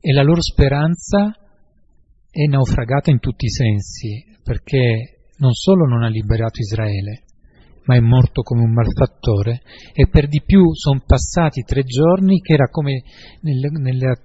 [0.00, 1.32] E la loro speranza
[2.30, 7.22] è naufragata in tutti i sensi, perché non solo non ha liberato Israele,
[7.84, 12.54] ma è morto come un malfattore e per di più sono passati tre giorni che
[12.54, 13.02] era come
[13.42, 14.16] nel, nella,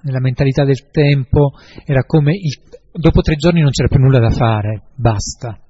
[0.00, 1.52] nella, mentalità del tempo,
[1.84, 2.58] era come il,
[2.90, 5.60] dopo tre giorni non c'era più nulla da fare, basta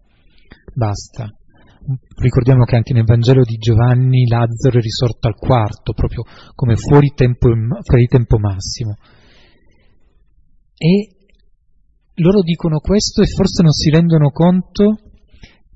[0.74, 1.28] basta.
[2.16, 6.22] Ricordiamo che anche nel Vangelo di Giovanni Lazzaro è risorto al quarto, proprio
[6.54, 7.48] come fuori tempo,
[7.82, 8.96] fuori tempo massimo.
[10.76, 11.16] E
[12.16, 14.98] loro dicono questo e forse non si rendono conto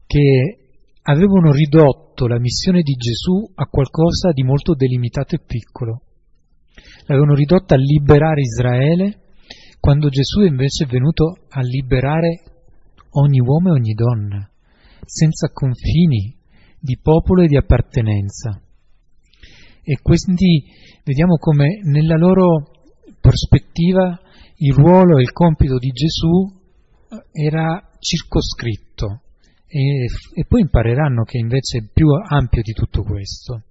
[0.07, 0.59] che
[1.03, 6.03] avevano ridotto la missione di Gesù a qualcosa di molto delimitato e piccolo.
[7.07, 9.21] L'avevano ridotta a liberare Israele,
[9.81, 12.43] quando Gesù invece è venuto a liberare
[13.11, 14.49] ogni uomo e ogni donna
[15.07, 16.37] senza confini
[16.79, 18.61] di popolo e di appartenenza.
[19.83, 20.65] E quindi
[21.05, 22.71] vediamo come nella loro
[23.21, 24.21] prospettiva
[24.57, 26.63] il ruolo e il compito di Gesù
[27.33, 29.23] era circoscritto
[29.67, 33.63] e, e poi impareranno che invece è più ampio di tutto questo.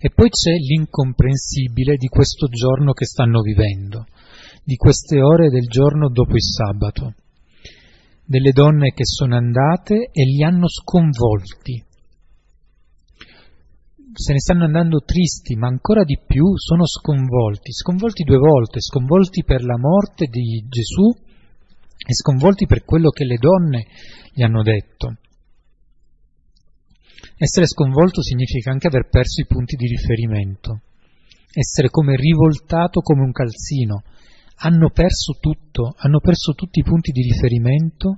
[0.00, 4.06] E poi c'è l'incomprensibile di questo giorno che stanno vivendo,
[4.64, 7.14] di queste ore del giorno dopo il sabato
[8.28, 11.82] delle donne che sono andate e li hanno sconvolti.
[14.12, 19.44] Se ne stanno andando tristi, ma ancora di più sono sconvolti, sconvolti due volte, sconvolti
[19.44, 23.86] per la morte di Gesù e sconvolti per quello che le donne
[24.34, 25.16] gli hanno detto.
[27.38, 30.82] Essere sconvolto significa anche aver perso i punti di riferimento,
[31.54, 34.02] essere come rivoltato come un calzino,
[34.60, 38.16] hanno perso tutto, hanno perso tutti i punti di riferimento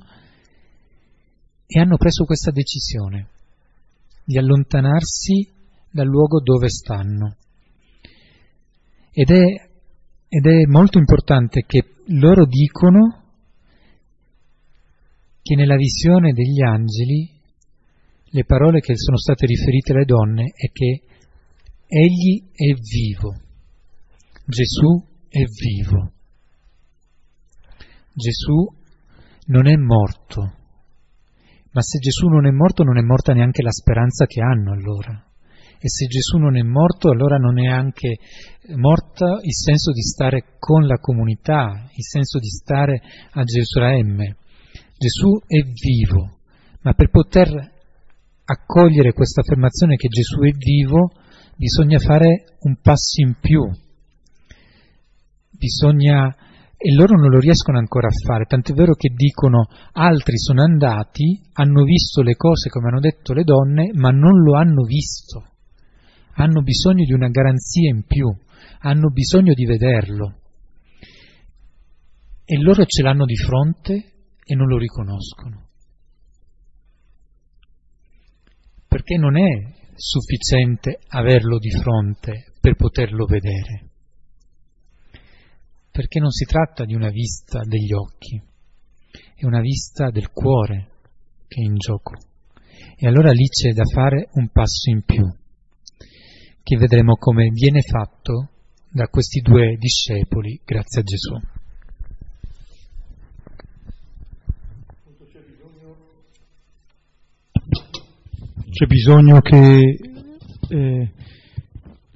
[1.66, 3.28] e hanno preso questa decisione
[4.24, 5.48] di allontanarsi
[5.90, 7.36] dal luogo dove stanno.
[9.12, 9.44] Ed è,
[10.28, 13.24] ed è molto importante che loro dicono
[15.42, 17.38] che nella visione degli angeli
[18.32, 21.02] le parole che sono state riferite alle donne è che
[21.86, 23.34] egli è vivo,
[24.46, 26.12] Gesù è vivo.
[28.20, 28.68] Gesù
[29.46, 30.40] non è morto,
[31.72, 35.24] ma se Gesù non è morto non è morta neanche la speranza che hanno allora.
[35.82, 38.18] E se Gesù non è morto allora non è anche
[38.76, 43.00] morta il senso di stare con la comunità, il senso di stare
[43.30, 44.36] a Gerusalemme.
[44.98, 46.36] Gesù è vivo,
[46.82, 47.48] ma per poter
[48.44, 51.12] accogliere questa affermazione che Gesù è vivo
[51.56, 53.62] bisogna fare un passo in più,
[55.50, 56.34] bisogna
[56.82, 61.38] e loro non lo riescono ancora a fare, tant'è vero che dicono altri sono andati,
[61.52, 65.44] hanno visto le cose come hanno detto le donne, ma non lo hanno visto.
[66.36, 68.34] Hanno bisogno di una garanzia in più,
[68.78, 70.38] hanno bisogno di vederlo.
[72.46, 73.92] E loro ce l'hanno di fronte
[74.42, 75.66] e non lo riconoscono.
[78.88, 79.50] Perché non è
[79.94, 83.89] sufficiente averlo di fronte per poterlo vedere
[86.00, 88.40] perché non si tratta di una vista degli occhi,
[89.34, 90.92] è una vista del cuore
[91.46, 92.14] che è in gioco.
[92.96, 95.30] E allora lì c'è da fare un passo in più,
[96.62, 98.48] che vedremo come viene fatto
[98.88, 101.38] da questi due discepoli, grazie a Gesù.
[108.70, 109.98] C'è bisogno che
[110.70, 111.12] eh,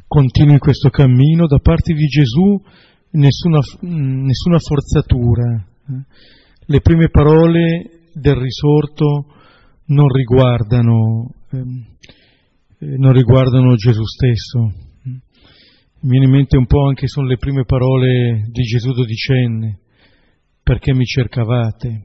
[0.07, 2.63] continui questo cammino da parte di Gesù
[3.15, 5.67] nessuna, nessuna forzatura.
[6.67, 9.27] Le prime parole del risorto
[9.87, 11.87] non riguardano, ehm,
[12.79, 14.83] eh, non riguardano Gesù stesso.
[16.01, 19.79] Mi viene in mente un po' anche sono le prime parole di Gesù dodicenne,
[20.63, 22.03] perché mi cercavate,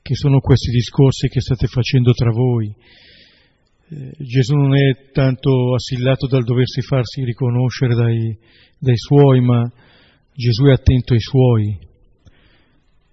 [0.00, 2.74] che sono questi discorsi che state facendo tra voi.
[3.90, 8.36] Eh, Gesù non è tanto assillato dal doversi farsi riconoscere dai,
[8.78, 9.62] dai suoi, ma
[10.34, 11.78] Gesù è attento ai suoi.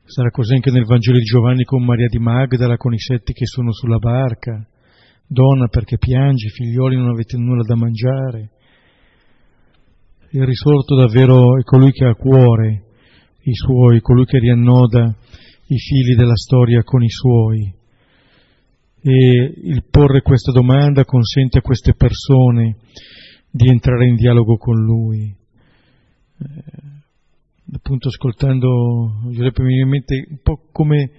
[0.03, 3.45] Sarà così anche nel Vangelo di Giovanni con Maria di Magdala, con i sette che
[3.45, 4.67] sono sulla barca.
[5.25, 8.49] Donna, perché piangi, figlioli, non avete nulla da mangiare.
[10.31, 12.83] Il risorto davvero è colui che ha a cuore
[13.43, 15.15] i suoi, colui che riannoda
[15.67, 17.74] i fili della storia con i suoi.
[19.07, 22.77] E il porre questa domanda consente a queste persone
[23.51, 25.35] di entrare in dialogo con Lui.
[26.37, 31.11] Eh, appunto ascoltando Giuseppe mi viene in mente un po' come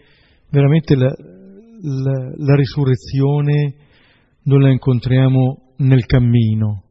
[0.51, 3.75] veramente la, la, la risurrezione
[4.43, 6.83] noi la incontriamo nel cammino,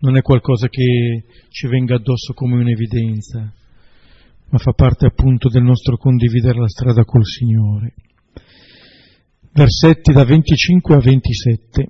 [0.00, 3.52] non è qualcosa che ci venga addosso come un'evidenza,
[4.50, 7.94] ma fa parte appunto del nostro condividere la strada col Signore.
[9.56, 11.86] Versetti da 25 a 27.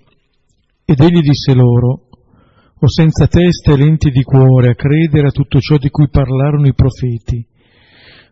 [0.85, 2.09] Ed egli disse loro,
[2.79, 6.67] o senza testa e lenti di cuore a credere a tutto ciò di cui parlarono
[6.67, 7.43] i profeti.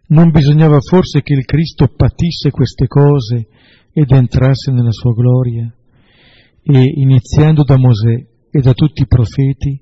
[0.08, 3.46] Non bisognava forse che il Cristo patisse queste cose
[3.94, 5.74] ed entrasse nella sua gloria?
[6.62, 9.80] E iniziando da Mosè e da tutti i profeti,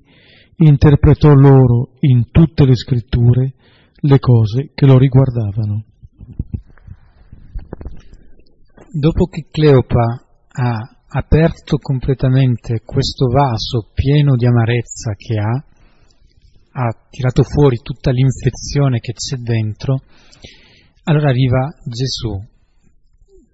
[0.59, 3.53] interpretò loro in tutte le scritture
[3.95, 5.87] le cose che lo riguardavano.
[8.93, 10.77] Dopo che Cleopa ha
[11.07, 15.63] aperto completamente questo vaso pieno di amarezza che ha,
[16.73, 20.01] ha tirato fuori tutta l'infezione che c'è dentro,
[21.03, 22.37] allora arriva Gesù,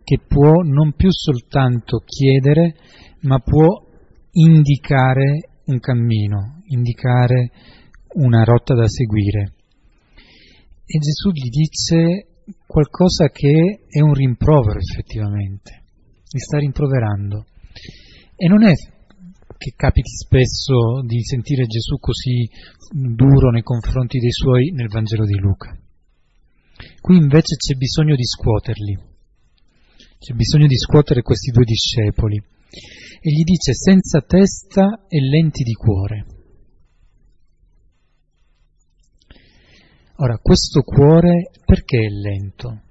[0.03, 2.75] che può non più soltanto chiedere,
[3.21, 3.85] ma può
[4.31, 7.51] indicare un cammino, indicare
[8.15, 9.53] una rotta da seguire.
[10.83, 12.36] E Gesù gli dice
[12.67, 15.85] qualcosa che è un rimprovero effettivamente
[16.31, 17.45] li sta rimproverando.
[18.35, 18.73] E non è
[19.57, 22.47] che capiti spesso di sentire Gesù così
[22.91, 25.75] duro nei confronti dei suoi nel Vangelo di Luca.
[27.01, 28.97] Qui invece c'è bisogno di scuoterli,
[30.19, 32.35] c'è bisogno di scuotere questi due discepoli.
[32.37, 36.36] E gli dice senza testa e lenti di cuore.
[40.19, 42.81] Ora, questo cuore perché è lento?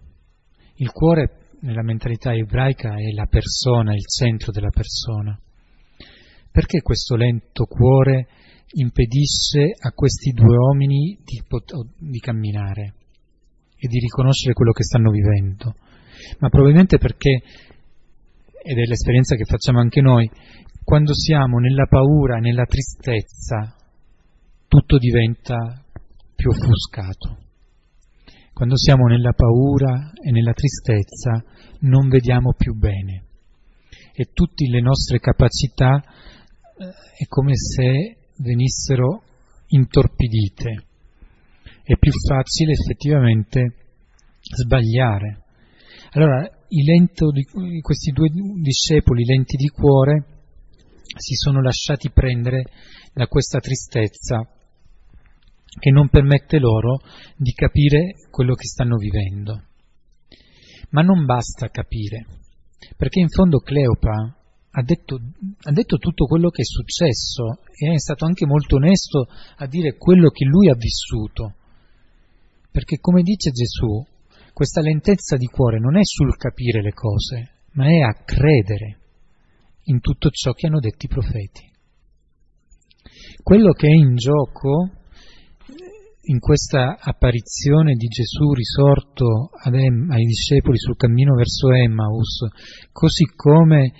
[0.77, 5.37] Il cuore nella mentalità ebraica è la persona, il centro della persona.
[6.53, 8.29] Perché questo lento cuore
[8.75, 12.95] impedisce a questi due uomini di, pot- di camminare
[13.77, 15.75] e di riconoscere quello che stanno vivendo?
[16.39, 17.43] Ma probabilmente perché,
[18.63, 20.31] ed è l'esperienza che facciamo anche noi,
[20.85, 23.75] quando siamo nella paura, nella tristezza,
[24.69, 25.81] tutto diventa
[26.37, 27.45] più offuscato.
[28.53, 31.43] Quando siamo nella paura e nella tristezza
[31.81, 33.25] non vediamo più bene
[34.15, 36.85] e tutte le nostre capacità eh,
[37.19, 39.23] è come se venissero
[39.69, 40.85] intorpidite.
[41.83, 43.75] È più facile effettivamente
[44.41, 45.43] sbagliare.
[46.13, 48.29] Allora, di, questi due
[48.63, 50.25] discepoli lenti di cuore
[51.03, 52.65] si sono lasciati prendere
[53.13, 54.49] da questa tristezza
[55.79, 56.99] che non permette loro
[57.37, 59.63] di capire quello che stanno vivendo.
[60.91, 62.27] Ma non basta capire,
[62.97, 64.37] perché in fondo Cleopa
[64.79, 65.19] ha detto,
[65.63, 69.97] ha detto, tutto quello che è successo e è stato anche molto onesto a dire
[69.97, 71.55] quello che lui ha vissuto.
[72.71, 74.05] Perché come dice Gesù,
[74.53, 78.99] questa lentezza di cuore non è sul capire le cose, ma è a credere
[79.85, 81.71] in tutto ciò che hanno detto i profeti.
[83.43, 84.91] Quello che è in gioco
[86.29, 92.47] in questa apparizione di Gesù risorto Em, ai discepoli sul cammino verso Emmaus,
[92.93, 93.93] così come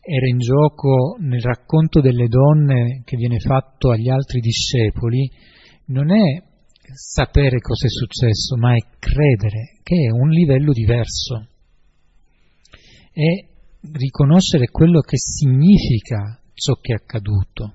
[0.00, 5.30] era in gioco nel racconto delle donne che viene fatto agli altri discepoli,
[5.86, 6.42] non è
[6.94, 11.46] sapere cosa è successo, ma è credere, che è un livello diverso.
[13.12, 13.48] È
[13.92, 17.74] riconoscere quello che significa ciò che è accaduto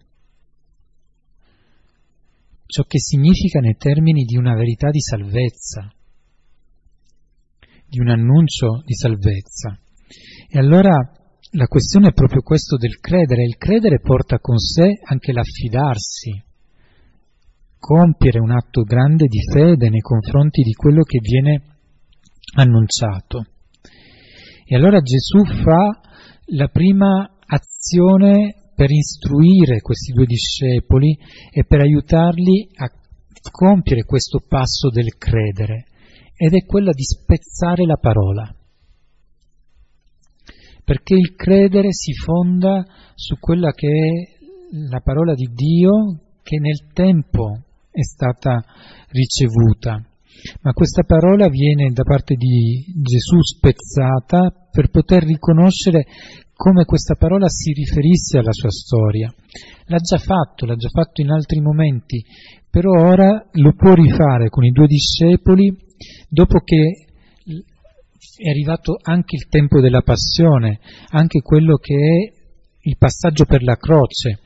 [2.67, 5.91] ciò che significa nei termini di una verità di salvezza,
[7.87, 9.79] di un annuncio di salvezza.
[10.49, 10.93] E allora
[11.51, 13.43] la questione è proprio questo del credere.
[13.43, 16.43] Il credere porta con sé anche l'affidarsi,
[17.79, 21.63] compiere un atto grande di fede nei confronti di quello che viene
[22.55, 23.45] annunciato.
[24.65, 26.01] E allora Gesù fa
[26.47, 31.17] la prima azione per istruire questi due discepoli
[31.49, 32.91] e per aiutarli a
[33.49, 35.85] compiere questo passo del credere,
[36.35, 38.55] ed è quella di spezzare la parola.
[40.83, 44.45] Perché il credere si fonda su quella che è
[44.91, 47.59] la parola di Dio che nel tempo
[47.89, 48.63] è stata
[49.09, 50.05] ricevuta.
[50.61, 56.05] Ma questa parola viene da parte di Gesù spezzata per poter riconoscere
[56.57, 59.31] come questa parola si riferisse alla sua storia.
[59.85, 62.25] L'ha già fatto, l'ha già fatto in altri momenti,
[62.69, 65.71] però ora lo può rifare con i due discepoli
[66.27, 67.05] dopo che
[68.37, 70.79] è arrivato anche il tempo della passione,
[71.09, 72.33] anche quello che è
[72.81, 74.39] il passaggio per la croce,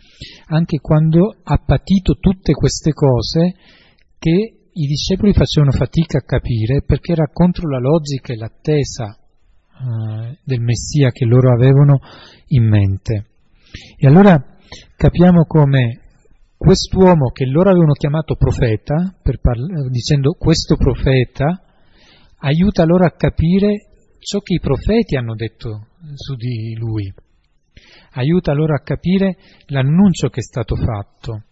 [0.47, 3.55] anche quando ha patito tutte queste cose
[4.19, 9.17] che i discepoli facevano fatica a capire perché era contro la logica e l'attesa
[9.73, 11.99] eh, del Messia che loro avevano
[12.47, 13.25] in mente.
[13.97, 14.43] E allora
[14.95, 16.01] capiamo come
[16.57, 21.63] quest'uomo che loro avevano chiamato profeta, parla- dicendo questo profeta,
[22.37, 23.87] aiuta loro a capire
[24.19, 27.11] ciò che i profeti hanno detto su di lui,
[28.11, 31.43] aiuta loro a capire l'annuncio che è stato fatto.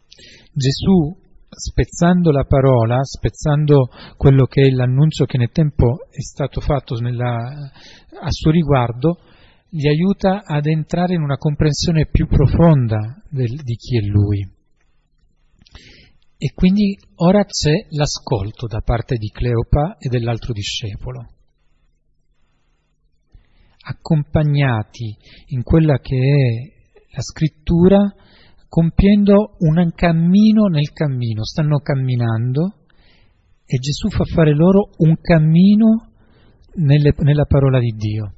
[0.53, 1.17] Gesù
[1.49, 7.25] spezzando la parola, spezzando quello che è l'annuncio che nel tempo è stato fatto nella,
[7.27, 9.19] a suo riguardo,
[9.69, 14.57] gli aiuta ad entrare in una comprensione più profonda del, di chi è lui.
[16.41, 21.33] E quindi ora c'è l'ascolto da parte di Cleopa e dell'altro discepolo.
[23.81, 27.97] Accompagnati in quella che è la scrittura,
[28.69, 32.75] compiendo un cammino nel cammino, stanno camminando
[33.65, 36.11] e Gesù fa fare loro un cammino
[36.75, 38.33] nelle, nella parola di Dio.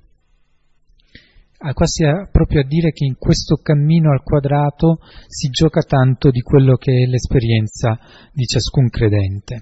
[1.63, 6.31] Ah, quasi a, proprio a dire che in questo cammino al quadrato si gioca tanto
[6.31, 7.99] di quello che è l'esperienza
[8.33, 9.61] di ciascun credente.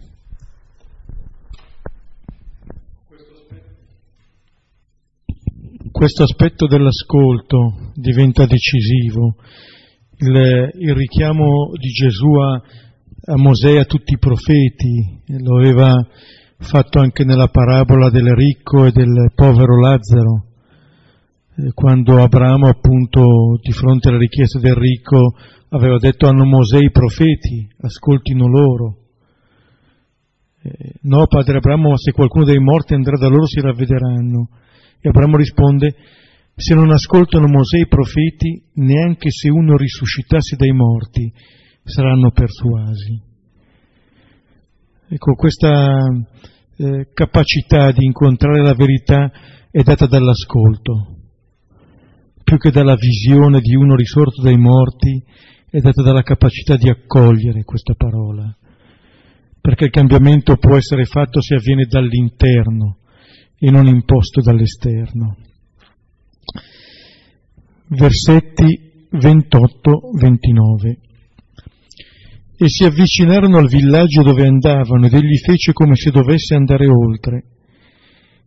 [5.92, 9.36] Questo aspetto dell'ascolto diventa decisivo
[10.22, 12.62] il, il richiamo di Gesù a,
[13.34, 15.94] a Mosè e a tutti i profeti, lo aveva
[16.58, 20.46] fatto anche nella parabola del ricco e del povero Lazzaro,
[21.74, 25.36] quando Abramo appunto di fronte alla richiesta del ricco
[25.70, 28.98] aveva detto hanno Mosè i profeti, ascoltino loro.
[30.62, 34.50] Eh, no, padre Abramo, se qualcuno dei morti andrà da loro si ravvederanno.
[35.00, 35.96] E Abramo risponde,
[36.60, 41.32] se non ascoltano Mosè e i profeti, neanche se uno risuscitasse dai morti,
[41.84, 43.22] saranno persuasi.
[45.08, 46.06] Ecco, questa
[46.76, 49.32] eh, capacità di incontrare la verità
[49.72, 51.16] è data dall'ascolto,
[52.44, 55.24] più che dalla visione di uno risorto dai morti,
[55.70, 58.54] è data dalla capacità di accogliere questa parola,
[59.62, 62.98] perché il cambiamento può essere fatto se avviene dall'interno
[63.58, 65.38] e non imposto dall'esterno
[67.90, 70.98] versetti 28-29.
[72.62, 77.44] E si avvicinarono al villaggio dove andavano ed egli fece come se dovesse andare oltre.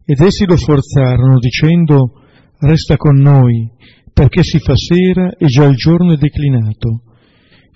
[0.04, 2.20] Ed essi lo forzarono dicendo
[2.58, 3.70] resta con noi
[4.12, 7.02] perché si fa sera e già il giorno è declinato.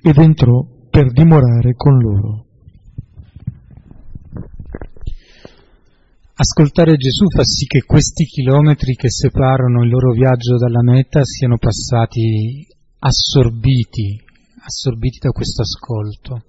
[0.02, 2.45] Ed entrò per dimorare con loro.
[6.38, 11.56] Ascoltare Gesù fa sì che questi chilometri che separano il loro viaggio dalla meta siano
[11.56, 12.68] passati
[12.98, 14.22] assorbiti,
[14.60, 16.44] assorbiti da questo ascolto.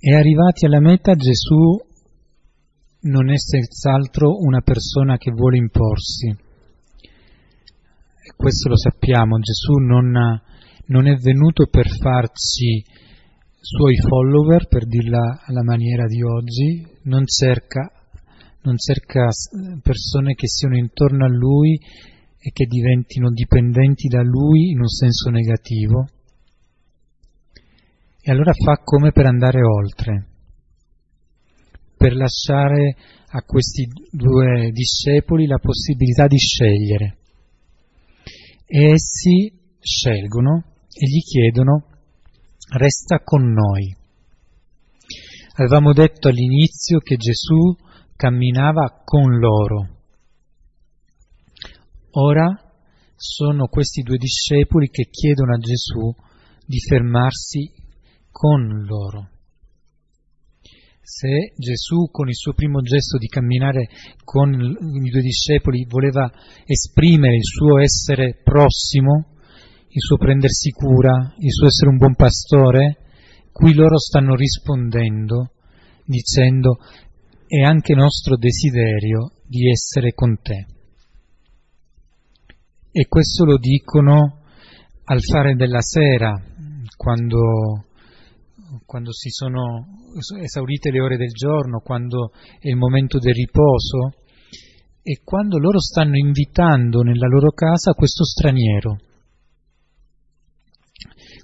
[0.00, 1.78] E arrivati alla meta Gesù
[3.02, 6.26] non è senz'altro una persona che vuole imporsi.
[6.26, 10.10] E questo lo sappiamo, Gesù non,
[10.86, 12.84] non è venuto per farci
[13.60, 17.93] suoi follower, per dirla alla maniera di oggi, non cerca
[18.64, 19.28] non cerca
[19.82, 21.78] persone che siano intorno a lui
[22.38, 26.08] e che diventino dipendenti da lui in un senso negativo.
[28.20, 30.26] E allora fa come per andare oltre,
[31.96, 32.96] per lasciare
[33.26, 37.16] a questi due discepoli la possibilità di scegliere.
[38.66, 41.84] E essi scelgono e gli chiedono,
[42.76, 43.94] resta con noi.
[45.56, 47.76] Avevamo detto all'inizio che Gesù
[48.24, 49.88] camminava con loro.
[52.12, 52.48] Ora
[53.14, 56.10] sono questi due discepoli che chiedono a Gesù
[56.64, 57.70] di fermarsi
[58.30, 59.28] con loro.
[61.02, 63.88] Se Gesù con il suo primo gesto di camminare
[64.24, 66.32] con i due discepoli voleva
[66.64, 69.34] esprimere il suo essere prossimo,
[69.86, 72.96] il suo prendersi cura, il suo essere un buon pastore,
[73.52, 75.50] qui loro stanno rispondendo
[76.04, 76.78] dicendo
[77.46, 80.66] è anche nostro desiderio di essere con te.
[82.90, 84.40] E questo lo dicono
[85.04, 86.32] al fare della sera,
[86.96, 87.86] quando,
[88.86, 89.86] quando si sono
[90.40, 92.30] esaurite le ore del giorno, quando
[92.60, 94.14] è il momento del riposo,
[95.02, 98.96] e quando loro stanno invitando nella loro casa questo straniero,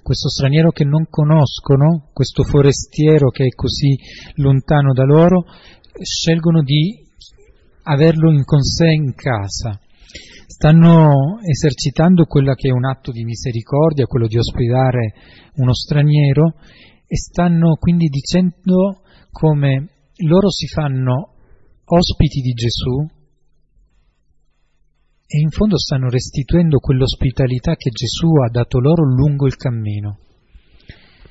[0.01, 3.95] questo straniero che non conoscono, questo forestiero che è così
[4.35, 5.45] lontano da loro,
[5.99, 7.05] scelgono di
[7.83, 9.79] averlo in con sé in casa
[10.61, 15.13] stanno esercitando quello che è un atto di misericordia, quello di ospitare
[15.55, 16.53] uno straniero
[17.07, 19.89] e stanno quindi dicendo come
[20.27, 21.33] loro si fanno
[21.83, 23.07] ospiti di Gesù
[25.25, 30.19] e in fondo stanno restituendo quell'ospitalità che Gesù ha dato loro lungo il cammino.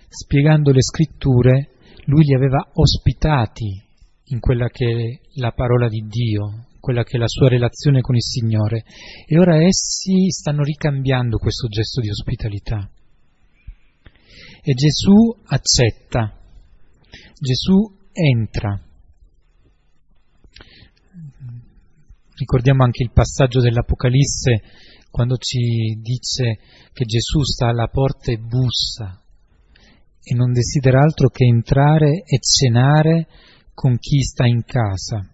[0.08, 1.68] Spiegando le scritture,
[2.06, 3.89] lui li aveva ospitati
[4.30, 8.14] in quella che è la parola di Dio, quella che è la sua relazione con
[8.14, 8.84] il Signore,
[9.26, 12.90] e ora essi stanno ricambiando questo gesto di ospitalità.
[14.62, 16.36] E Gesù accetta,
[17.38, 18.78] Gesù entra.
[22.36, 24.62] Ricordiamo anche il passaggio dell'Apocalisse
[25.10, 26.58] quando ci dice
[26.92, 29.22] che Gesù sta alla porta e bussa
[30.22, 33.26] e non desidera altro che entrare e cenare
[33.80, 35.26] con chi sta in casa.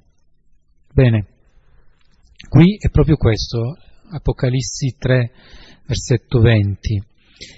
[0.95, 1.27] Bene,
[2.49, 3.77] qui è proprio questo,
[4.09, 5.33] Apocalissi 3,
[5.85, 7.03] versetto 20.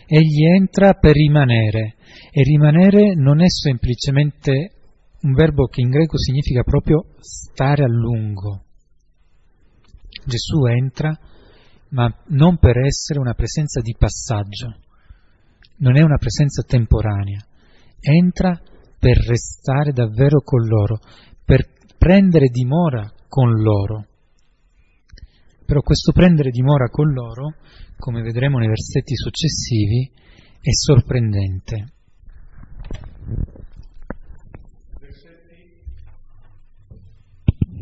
[0.07, 1.97] Egli entra per rimanere
[2.30, 4.76] e rimanere non è semplicemente
[5.20, 8.62] un verbo che in greco significa proprio stare a lungo.
[10.24, 11.14] Gesù entra,
[11.91, 14.74] ma non per essere una presenza di passaggio,
[15.80, 17.45] non è una presenza temporanea,
[18.01, 18.59] entra
[18.99, 20.99] per restare davvero con loro,
[21.45, 24.07] per prendere dimora con loro.
[25.65, 27.55] Però questo prendere dimora con loro,
[27.99, 30.11] come vedremo nei versetti successivi,
[30.61, 31.93] è sorprendente.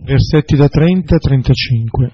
[0.04, 2.12] Versetti da 30 a 35.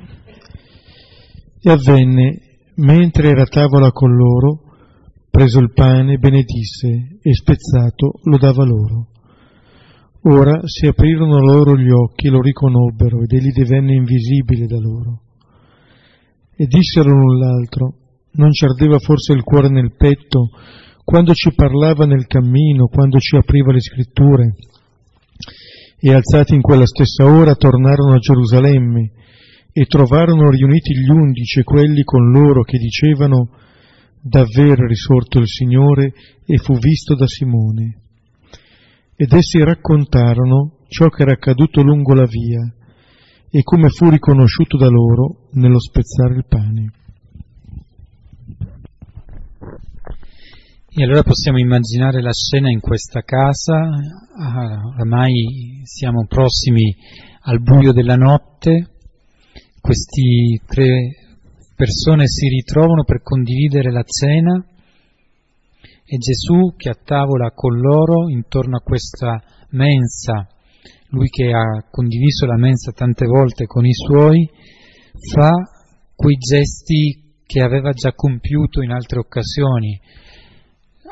[1.61, 2.41] E avvenne,
[2.77, 4.62] mentre era a tavola con loro,
[5.33, 9.09] preso il pane, benedisse e spezzato lo dava loro.
[10.25, 15.23] Ora si aprirono loro gli occhi e lo riconobbero ed egli divenne invisibile da loro.
[16.55, 17.95] E dissero l'un l'altro,
[18.33, 20.51] non ci ardeva forse il cuore nel petto
[21.03, 24.55] quando ci parlava nel cammino, quando ci apriva le scritture?
[25.99, 29.13] E alzati in quella stessa ora tornarono a Gerusalemme
[29.73, 33.49] e trovarono riuniti gli undici e quelli con loro che dicevano
[34.23, 36.13] davvero è risorto il Signore
[36.47, 37.99] e fu visto da Simone.
[39.17, 42.61] Ed essi raccontarono ciò che era accaduto lungo la via
[43.51, 46.93] e come fu riconosciuto da loro nello spezzare il pane.
[50.95, 56.95] E allora possiamo immaginare la scena in questa casa, ah, oramai siamo prossimi
[57.45, 58.91] al buio della notte,
[59.81, 61.22] questi tre
[61.83, 64.65] persone si ritrovano per condividere la cena
[66.05, 70.47] e Gesù che a tavola con loro intorno a questa mensa,
[71.09, 74.49] lui che ha condiviso la mensa tante volte con i suoi,
[75.35, 75.51] fa
[76.15, 80.01] quei gesti che aveva già compiuto in altre occasioni,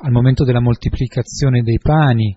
[0.03, 2.37] al momento della moltiplicazione dei pani,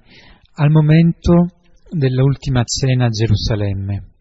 [0.55, 1.49] al momento
[1.87, 4.12] dell'ultima cena a Gerusalemme.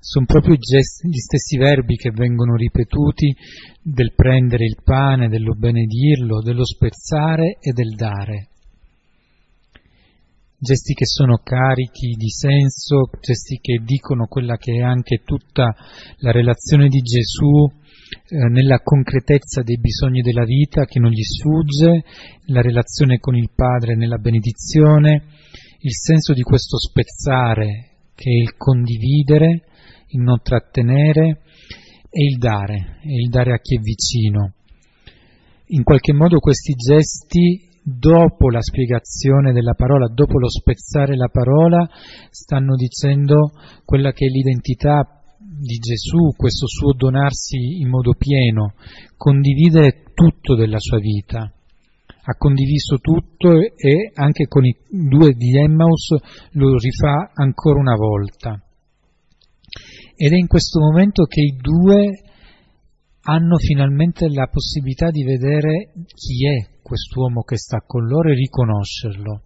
[0.00, 3.34] Sono proprio gli stessi verbi che vengono ripetuti
[3.82, 8.48] del prendere il pane, dello benedirlo, dello spezzare e del dare.
[10.60, 15.74] Gesti che sono carichi di senso, gesti che dicono quella che è anche tutta
[16.18, 22.04] la relazione di Gesù eh, nella concretezza dei bisogni della vita che non gli sfugge,
[22.46, 25.26] la relazione con il Padre nella benedizione,
[25.80, 29.62] il senso di questo spezzare che è il condividere,
[30.08, 31.40] il non trattenere
[32.10, 34.52] e il dare, e il dare a chi è vicino.
[35.68, 41.86] In qualche modo questi gesti, dopo la spiegazione della parola, dopo lo spezzare la parola,
[42.30, 43.52] stanno dicendo
[43.84, 48.74] quella che è l'identità di Gesù, questo suo donarsi in modo pieno,
[49.16, 51.40] condividere tutto della sua vita.
[51.40, 56.14] Ha condiviso tutto e anche con i due di Emmaus
[56.52, 58.62] lo rifà ancora una volta.
[60.20, 62.22] Ed è in questo momento che i due
[63.22, 69.42] hanno finalmente la possibilità di vedere chi è quest'uomo che sta con loro e riconoscerlo.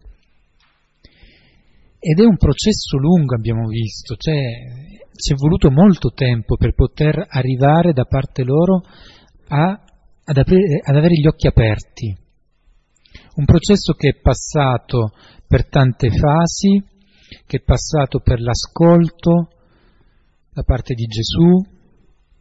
[1.98, 4.40] Ed è un processo lungo, abbiamo visto, cioè
[5.14, 8.80] ci è voluto molto tempo per poter arrivare da parte loro
[9.48, 9.84] a,
[10.24, 12.16] ad, aprire, ad avere gli occhi aperti.
[13.34, 15.12] Un processo che è passato
[15.46, 16.82] per tante fasi,
[17.46, 19.48] che è passato per l'ascolto,
[20.54, 21.64] da parte di Gesù,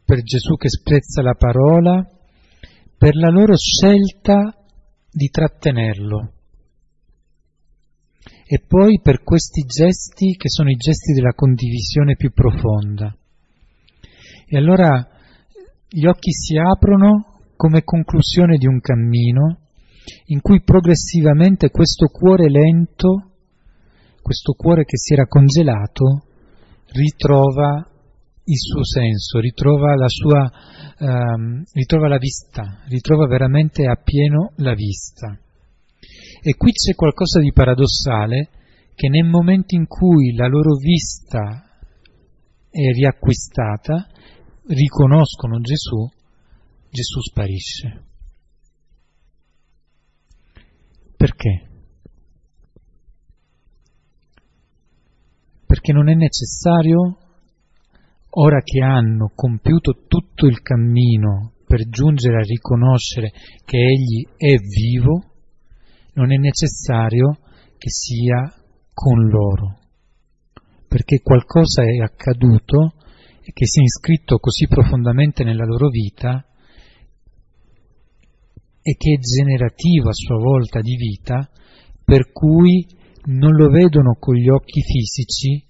[0.03, 2.05] per Gesù che sprezza la parola,
[2.97, 4.53] per la loro scelta
[5.09, 6.33] di trattenerlo.
[8.45, 13.15] E poi per questi gesti che sono i gesti della condivisione più profonda.
[14.45, 15.07] E allora
[15.87, 19.59] gli occhi si aprono come conclusione di un cammino
[20.25, 23.31] in cui progressivamente questo cuore lento,
[24.21, 26.25] questo cuore che si era congelato,
[26.87, 27.90] ritrova
[28.43, 30.51] il suo senso, ritrova la sua,
[30.97, 35.37] ehm, ritrova la vista, ritrova veramente appieno la vista.
[36.43, 38.49] E qui c'è qualcosa di paradossale
[38.95, 41.65] che nel momento in cui la loro vista
[42.69, 44.07] è riacquistata,
[44.67, 46.07] riconoscono Gesù,
[46.89, 48.05] Gesù sparisce.
[51.15, 51.69] Perché?
[55.65, 57.17] Perché non è necessario,
[58.31, 63.31] ora che hanno compiuto tutto il cammino per giungere a riconoscere
[63.65, 65.23] che Egli è vivo,
[66.13, 67.39] non è necessario
[67.77, 68.53] che sia
[68.93, 69.79] con loro,
[70.87, 72.93] perché qualcosa è accaduto
[73.41, 76.45] e che si è iscritto così profondamente nella loro vita
[78.81, 81.49] e che è generativo a sua volta di vita,
[82.03, 82.85] per cui
[83.25, 85.65] non lo vedono con gli occhi fisici,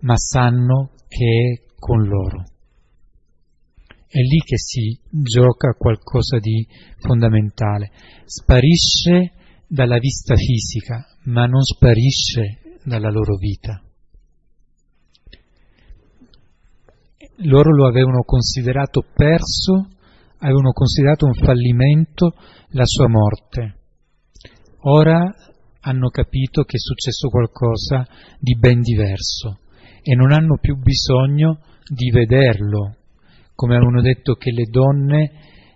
[0.00, 2.44] ma sanno che è con loro.
[4.06, 6.64] È lì che si gioca qualcosa di
[6.98, 7.90] fondamentale.
[8.24, 9.32] Sparisce
[9.66, 13.82] dalla vista fisica, ma non sparisce dalla loro vita.
[17.38, 19.88] Loro lo avevano considerato perso,
[20.38, 22.34] avevano considerato un fallimento
[22.68, 23.78] la sua morte.
[24.82, 25.34] Ora
[25.80, 28.06] hanno capito che è successo qualcosa
[28.38, 29.58] di ben diverso
[30.00, 32.96] e non hanno più bisogno di vederlo,
[33.54, 35.30] come avevano detto che le donne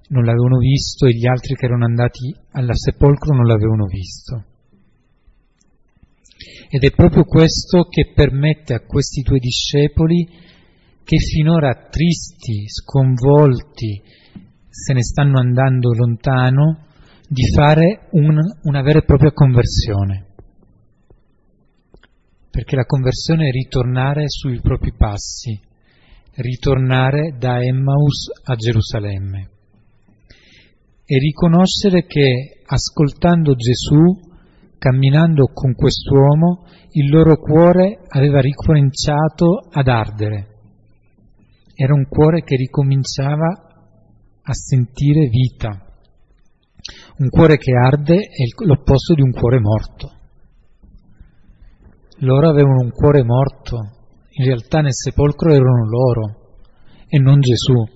[0.08, 4.44] non l'avevano visto e gli altri che erano andati alla sepolcro non l'avevano visto.
[6.68, 10.28] Ed è proprio questo che permette a questi tuoi discepoli,
[11.04, 14.02] che finora tristi, sconvolti,
[14.68, 16.86] se ne stanno andando lontano,
[17.28, 20.26] di fare un, una vera e propria conversione.
[22.50, 25.60] Perché la conversione è ritornare sui propri passi,
[26.36, 29.50] ritornare da Emmaus a Gerusalemme
[31.04, 34.34] e riconoscere che ascoltando Gesù,
[34.76, 40.48] camminando con quest'uomo, il loro cuore aveva ricominciato ad ardere.
[41.74, 43.46] Era un cuore che ricominciava
[44.42, 45.68] a sentire vita.
[47.18, 50.10] Un cuore che arde è l'opposto di un cuore morto.
[52.20, 53.95] Loro avevano un cuore morto,
[54.38, 56.58] in realtà nel sepolcro erano loro
[57.08, 57.94] e non Gesù.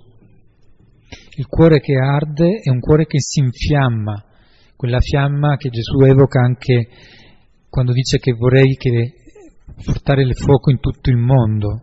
[1.37, 4.25] Il cuore che arde è un cuore che si infiamma,
[4.77, 6.89] quella fiamma che Gesù evoca anche
[7.69, 9.15] quando dice che vorrei che
[9.85, 11.83] portare il fuoco in tutto il mondo.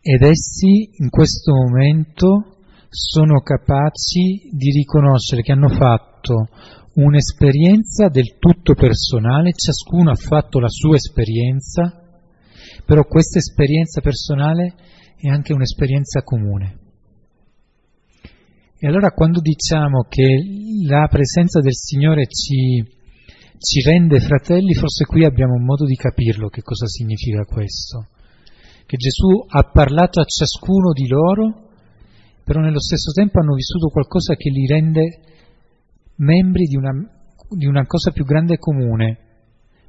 [0.00, 2.56] Ed essi in questo momento
[2.88, 6.48] sono capaci di riconoscere che hanno fatto
[6.94, 11.99] un'esperienza del tutto personale, ciascuno ha fatto la sua esperienza,
[12.84, 14.74] però questa esperienza personale
[15.16, 16.78] è anche un'esperienza comune.
[18.78, 20.24] E allora quando diciamo che
[20.86, 22.82] la presenza del Signore ci,
[23.58, 28.08] ci rende fratelli, forse qui abbiamo un modo di capirlo che cosa significa questo.
[28.86, 31.68] Che Gesù ha parlato a ciascuno di loro,
[32.42, 35.20] però nello stesso tempo hanno vissuto qualcosa che li rende
[36.16, 36.92] membri di una,
[37.50, 39.18] di una cosa più grande comune,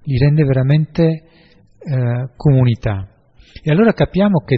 [0.04, 1.24] li rende veramente
[1.84, 3.08] eh, comunità.
[3.64, 4.58] E allora capiamo che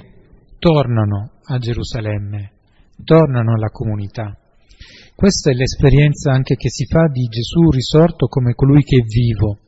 [0.59, 2.51] tornano a Gerusalemme,
[3.03, 4.37] tornano alla comunità.
[5.15, 9.59] Questa è l'esperienza anche che si fa di Gesù risorto come colui che è vivo,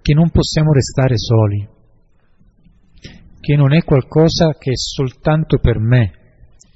[0.00, 1.68] che non possiamo restare soli,
[3.40, 6.12] che non è qualcosa che è soltanto per me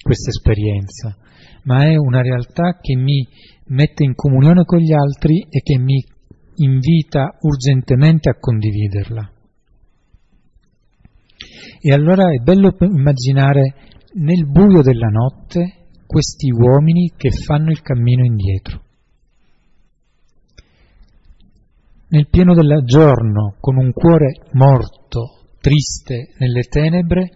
[0.02, 1.16] questa esperienza,
[1.64, 3.26] ma è una realtà che mi
[3.66, 6.04] mette in comunione con gli altri e che mi
[6.56, 9.31] invita urgentemente a condividerla.
[11.80, 13.74] E allora è bello immaginare
[14.14, 18.82] nel buio della notte questi uomini che fanno il cammino indietro.
[22.08, 27.30] Nel pieno del giorno, con un cuore morto, triste nelle tenebre,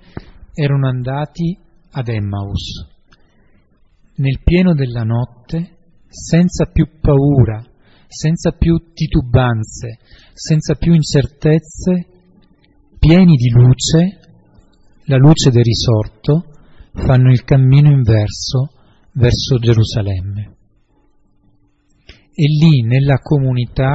[0.53, 1.59] erano andati
[1.93, 2.87] ad Emmaus.
[4.17, 5.77] Nel pieno della notte,
[6.09, 7.65] senza più paura,
[8.07, 9.99] senza più titubanze,
[10.35, 12.16] senza più incertezze,
[13.07, 14.19] pieni di luce,
[15.05, 16.51] la luce del risorto,
[16.93, 18.73] fanno il cammino inverso
[19.13, 20.57] verso Gerusalemme.
[22.35, 23.95] E lì nella comunità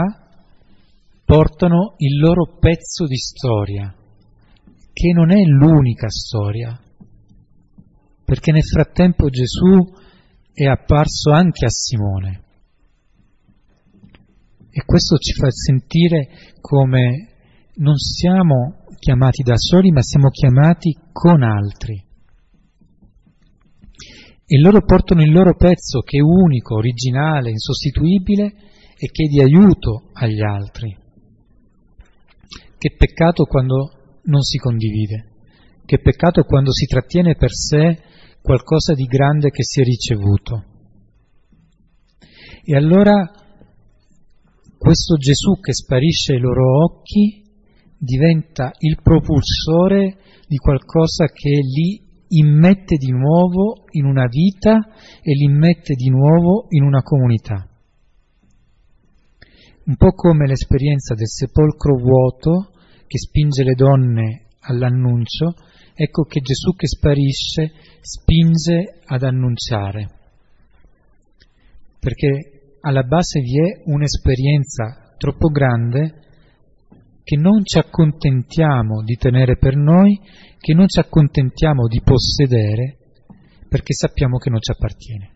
[1.26, 3.94] portano il loro pezzo di storia,
[4.94, 6.80] che non è l'unica storia,
[8.24, 9.94] perché nel frattempo Gesù
[10.54, 12.44] è apparso anche a Simone.
[14.70, 16.30] E questo ci fa sentire
[16.62, 17.28] come
[17.76, 22.06] non siamo chiamati da soli, ma siamo chiamati con altri.
[24.46, 28.46] E loro portano il loro pezzo che è unico, originale, insostituibile
[28.96, 30.96] e che è di aiuto agli altri.
[32.78, 35.30] Che peccato quando non si condivide,
[35.84, 38.04] che peccato quando si trattiene per sé
[38.44, 40.66] qualcosa di grande che si è ricevuto.
[42.64, 43.32] E allora
[44.78, 47.42] questo Gesù che sparisce ai loro occhi
[48.04, 54.80] diventa il propulsore di qualcosa che li immette di nuovo in una vita
[55.22, 57.68] e li immette di nuovo in una comunità.
[59.84, 62.72] Un po' come l'esperienza del sepolcro vuoto
[63.06, 65.54] che spinge le donne all'annuncio,
[65.94, 67.72] ecco che Gesù che sparisce
[68.02, 70.10] spinge ad annunciare.
[72.00, 76.22] Perché alla base vi è un'esperienza troppo grande
[77.24, 80.20] che non ci accontentiamo di tenere per noi,
[80.58, 82.98] che non ci accontentiamo di possedere,
[83.68, 85.30] perché sappiamo che non ci appartiene.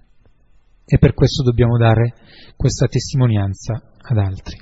[0.86, 2.14] E per questo dobbiamo dare
[2.56, 4.58] questa testimonianza ad altri.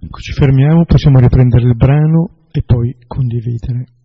[0.00, 3.97] Ecco, ci fermiamo, possiamo riprendere il brano e poi condividere.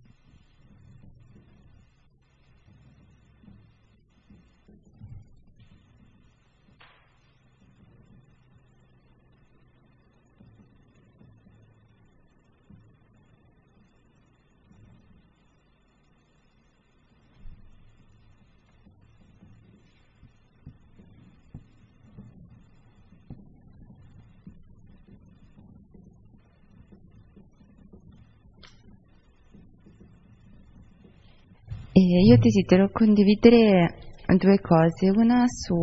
[31.96, 33.94] E io desidero condividere
[34.26, 35.76] due cose, una su,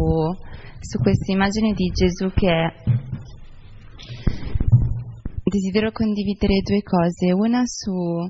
[0.81, 2.73] su questa immagine di Gesù che è...
[5.45, 8.29] Desidero condividere due cose, una su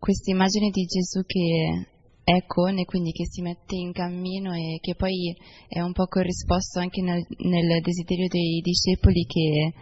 [0.00, 1.86] questa immagine di Gesù che
[2.24, 5.32] è con e quindi che si mette in cammino e che poi
[5.68, 9.72] è un po' corrisposto anche nel, nel desiderio dei discepoli che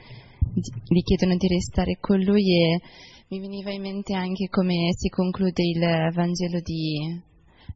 [0.88, 2.80] gli chiedono di restare con lui e
[3.28, 7.28] mi veniva in mente anche come si conclude il Vangelo di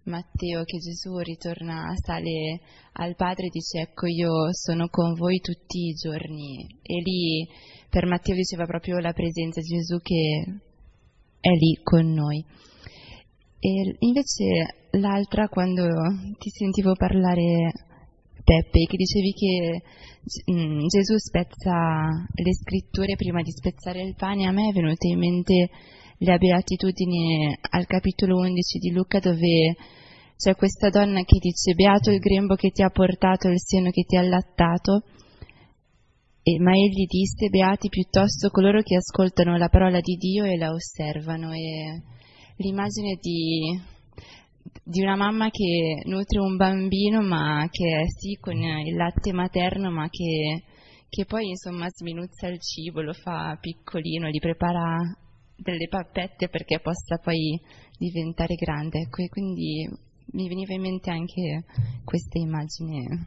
[0.04, 2.60] Matteo che Gesù ritorna, sale
[2.92, 7.48] al Padre e dice ecco io sono con voi tutti i giorni e lì
[7.88, 10.60] per Matteo diceva proprio la presenza di Gesù che
[11.40, 12.44] è lì con noi.
[13.58, 15.86] E invece l'altra quando
[16.38, 17.72] ti sentivo parlare
[18.44, 19.82] Peppe che dicevi che
[20.52, 25.18] mm, Gesù spezza le scritture prima di spezzare il pane, a me è venuto in
[25.18, 25.70] mente
[26.18, 29.74] le beatitudini al capitolo 11 di Luca dove
[30.36, 34.02] c'è questa donna che dice beato il grembo che ti ha portato il seno che
[34.02, 35.02] ti ha allattato,
[36.42, 40.72] e, ma egli disse beati piuttosto coloro che ascoltano la parola di Dio e la
[40.72, 41.52] osservano.
[41.52, 42.02] E
[42.56, 43.80] l'immagine di,
[44.82, 49.90] di una mamma che nutre un bambino ma che è sì con il latte materno
[49.90, 50.64] ma che,
[51.08, 54.98] che poi insomma sminuzza il cibo, lo fa piccolino, gli prepara
[55.56, 57.60] delle pappette perché possa poi
[57.98, 59.00] diventare grande.
[59.00, 59.88] Ecco, e quindi
[60.32, 61.64] mi veniva in mente anche
[62.04, 63.26] questa immagine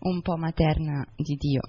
[0.00, 1.60] un po' materna di Dio.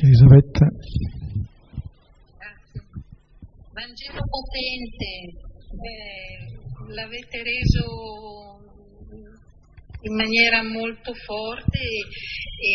[0.00, 0.66] Elisabetta.
[3.78, 5.38] Vangelo potente,
[5.70, 6.50] eh,
[6.98, 8.58] l'avete reso
[10.02, 12.74] in maniera molto forte e,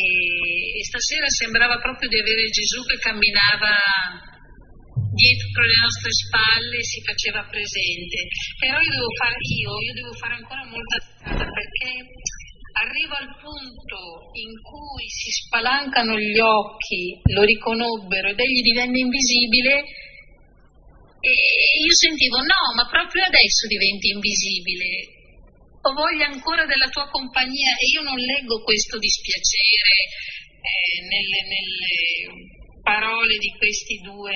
[0.79, 3.75] e, stasera sembrava proprio di avere Gesù che camminava
[5.11, 8.23] dietro le nostre spalle e si faceva presente.
[8.63, 11.99] Però io devo fare, io, io devo fare ancora molta strada perché
[12.79, 19.83] arrivo al punto in cui si spalancano gli occhi, lo riconobbero ed egli divenne invisibile
[21.23, 24.91] e io sentivo no, ma proprio adesso diventi invisibile.
[25.87, 29.95] Ho voglia ancora della tua compagnia e io non leggo questo dispiacere
[30.59, 32.51] eh, nelle, nelle,
[32.83, 34.35] parole di questi, due,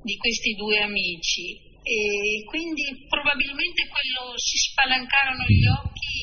[0.00, 1.60] di questi due amici.
[1.84, 6.16] E quindi probabilmente quello si spalancarono gli occhi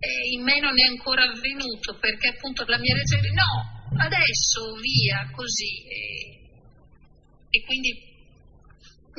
[0.00, 5.30] e in me non è ancora avvenuto perché appunto la mia reazione no, adesso via
[5.32, 5.80] così.
[5.88, 6.04] E,
[7.50, 8.07] e quindi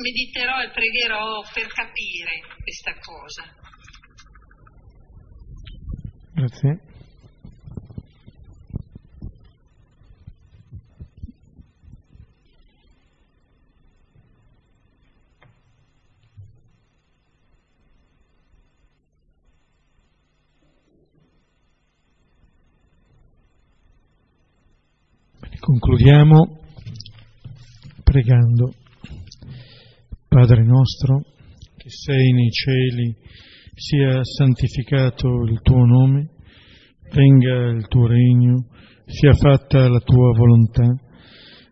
[0.00, 3.44] mediterò e pregherò per capire questa cosa.
[6.32, 6.80] Grazie.
[25.60, 26.58] Concludiamo
[28.02, 28.79] pregando.
[30.30, 31.24] Padre nostro,
[31.76, 33.16] che sei nei cieli,
[33.74, 36.28] sia santificato il tuo nome,
[37.12, 38.68] venga il tuo regno,
[39.06, 40.86] sia fatta la tua volontà,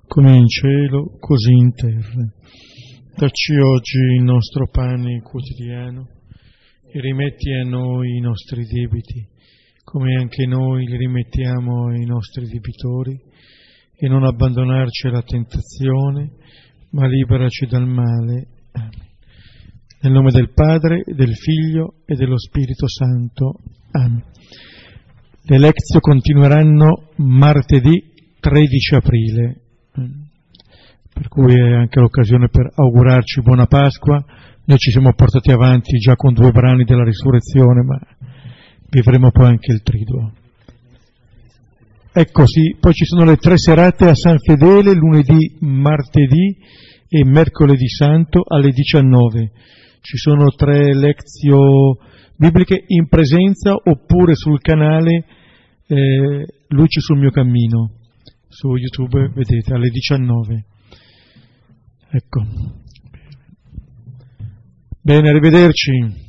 [0.09, 2.33] come in cielo, così in terra.
[3.15, 6.09] Dacci oggi il nostro pane quotidiano
[6.93, 9.25] e rimetti a noi i nostri debiti,
[9.85, 13.17] come anche noi li rimettiamo ai nostri debitori
[13.97, 16.33] e non abbandonarci alla tentazione,
[16.91, 18.47] ma liberaci dal male.
[20.01, 23.55] Nel nome del Padre, del Figlio e dello Spirito Santo.
[23.91, 24.23] Amen.
[25.43, 29.61] Le lezioni continueranno martedì 13 aprile,
[31.13, 34.23] per cui è anche l'occasione per augurarci buona Pasqua.
[34.65, 37.99] Noi ci siamo portati avanti già con due brani della risurrezione, ma
[38.91, 40.33] vivremo poi anche il triduo.
[42.13, 46.57] Ecco sì, poi ci sono le tre serate a San Fedele, lunedì, martedì
[47.09, 49.51] e mercoledì santo alle 19.
[50.01, 51.97] Ci sono tre lezioni
[52.37, 55.25] bibliche in presenza oppure sul canale
[55.87, 57.93] eh, Luce sul mio cammino.
[58.49, 60.65] Su YouTube vedete alle 19.
[62.11, 62.47] Ecco.
[65.03, 66.27] Bene, arrivederci.